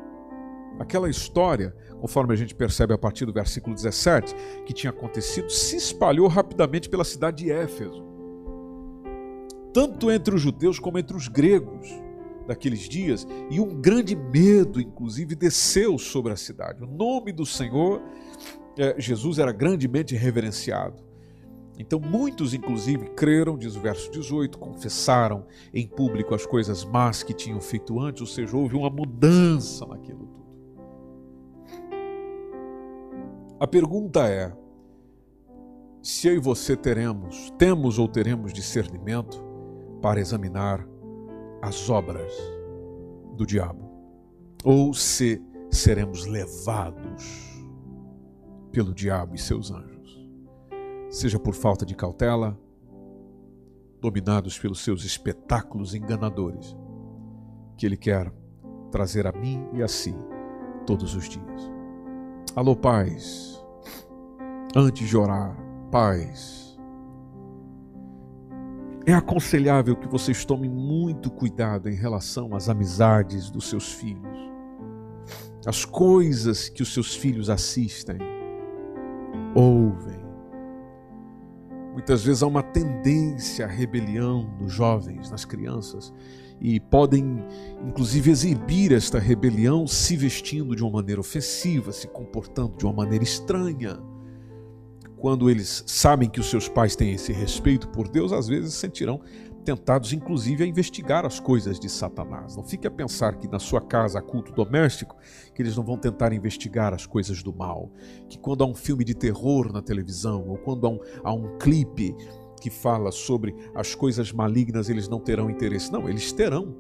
[0.80, 5.76] Aquela história, conforme a gente percebe a partir do versículo 17, que tinha acontecido, se
[5.76, 8.03] espalhou rapidamente pela cidade de Éfeso.
[9.74, 11.89] Tanto entre os judeus como entre os gregos
[12.47, 16.84] daqueles dias, e um grande medo, inclusive, desceu sobre a cidade.
[16.84, 18.01] O nome do Senhor,
[18.78, 21.01] é, Jesus, era grandemente reverenciado.
[21.80, 27.34] Então, muitos, inclusive, creram, diz o verso 18, confessaram em público as coisas más que
[27.34, 30.33] tinham feito antes, ou seja, houve uma mudança naquilo
[33.64, 34.53] A pergunta é:
[36.01, 39.41] se eu e você teremos, temos ou teremos discernimento
[40.01, 40.86] para examinar
[41.61, 42.34] as obras
[43.38, 43.89] do diabo,
[44.66, 45.41] ou se
[45.72, 47.24] seremos levados
[48.70, 50.30] pelo diabo e seus anjos,
[51.09, 52.59] seja por falta de cautela,
[54.01, 56.76] dominados pelos seus espetáculos enganadores,
[57.78, 58.30] que ele quer
[58.91, 60.14] trazer a mim e a si
[60.86, 61.72] todos os dias.
[62.57, 63.53] Alô, paz.
[64.76, 65.55] Antes de orar,
[65.91, 66.76] paz.
[69.05, 74.36] É aconselhável que vocês tomem muito cuidado em relação às amizades dos seus filhos,
[75.63, 78.17] as coisas que os seus filhos assistem,
[79.53, 80.24] ouvem.
[81.91, 86.11] Muitas vezes há uma tendência à rebelião dos jovens, nas crianças,
[86.59, 87.45] e podem
[87.86, 93.24] inclusive exibir esta rebelião se vestindo de uma maneira ofensiva, se comportando de uma maneira
[93.24, 93.99] estranha.
[95.24, 99.21] Quando eles sabem que os seus pais têm esse respeito por Deus, às vezes sentirão
[99.63, 102.57] tentados inclusive a investigar as coisas de Satanás.
[102.57, 105.15] Não fique a pensar que na sua casa há culto doméstico,
[105.55, 107.89] que eles não vão tentar investigar as coisas do mal.
[108.28, 111.57] Que quando há um filme de terror na televisão, ou quando há um, há um
[111.57, 112.13] clipe
[112.59, 115.89] que fala sobre as coisas malignas, eles não terão interesse.
[115.89, 116.76] Não, eles terão.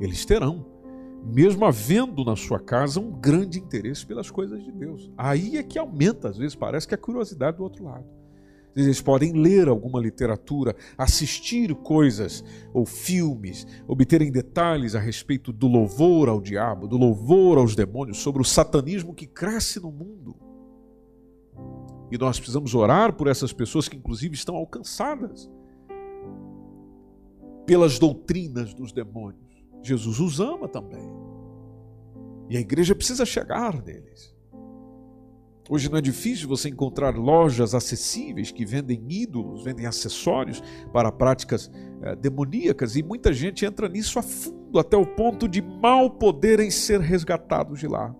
[0.00, 0.71] Eles terão.
[1.24, 5.10] Mesmo havendo na sua casa um grande interesse pelas coisas de Deus.
[5.16, 8.06] Aí é que aumenta, às vezes, parece que a curiosidade do outro lado.
[8.74, 12.42] Eles podem ler alguma literatura, assistir coisas
[12.72, 18.40] ou filmes, obterem detalhes a respeito do louvor ao diabo, do louvor aos demônios, sobre
[18.40, 20.34] o satanismo que cresce no mundo.
[22.10, 25.50] E nós precisamos orar por essas pessoas que, inclusive, estão alcançadas
[27.66, 29.41] pelas doutrinas dos demônios.
[29.82, 31.10] Jesus os ama também.
[32.48, 34.32] E a igreja precisa chegar neles.
[35.70, 40.62] Hoje não é difícil você encontrar lojas acessíveis que vendem ídolos, vendem acessórios
[40.92, 41.70] para práticas
[42.02, 46.70] é, demoníacas, e muita gente entra nisso a fundo, até o ponto de mal poderem
[46.70, 48.14] ser resgatados de lá.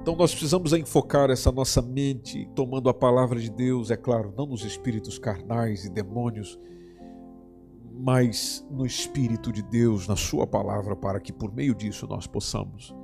[0.00, 4.46] Então nós precisamos enfocar essa nossa mente, tomando a palavra de Deus, é claro, não
[4.46, 6.56] nos espíritos carnais e demônios,
[7.98, 12.94] mas no Espírito de Deus, na Sua palavra, para que por meio disso nós possamos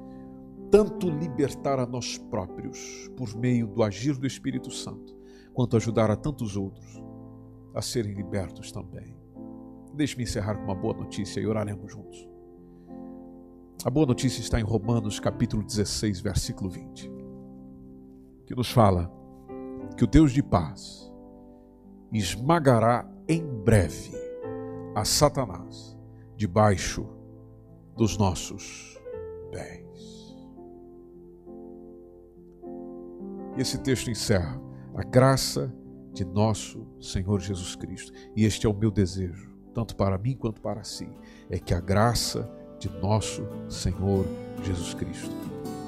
[0.71, 5.15] tanto libertar a nós próprios por meio do agir do Espírito Santo,
[5.53, 7.03] quanto ajudar a tantos outros
[7.75, 9.15] a serem libertos também.
[9.95, 12.27] Deixe-me encerrar com uma boa notícia e oraremos juntos.
[13.85, 17.11] A boa notícia está em Romanos capítulo 16, versículo 20,
[18.47, 19.13] que nos fala
[19.97, 21.13] que o Deus de paz
[22.13, 24.23] esmagará em breve
[24.95, 25.97] a Satanás
[26.37, 27.07] debaixo
[27.97, 29.01] dos nossos
[29.51, 30.37] pés.
[33.57, 34.61] E esse texto encerra
[34.95, 35.73] a graça
[36.13, 38.13] de nosso Senhor Jesus Cristo.
[38.37, 41.09] E este é o meu desejo, tanto para mim quanto para si,
[41.51, 44.27] é que a graça de nosso Senhor
[44.63, 45.35] Jesus Cristo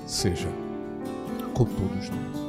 [0.07, 0.49] seja
[1.55, 2.44] com todos nós.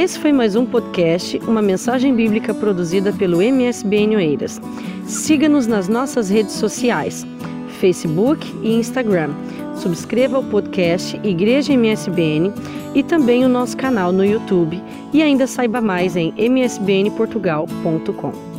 [0.00, 4.58] Esse foi mais um podcast, uma mensagem bíblica produzida pelo MSBN Oeiras.
[5.04, 7.26] Siga-nos nas nossas redes sociais,
[7.80, 9.28] Facebook e Instagram.
[9.76, 12.50] Subscreva o podcast Igreja MSBN
[12.94, 14.82] e também o nosso canal no YouTube
[15.12, 18.49] e ainda saiba mais em msbnportugal.com.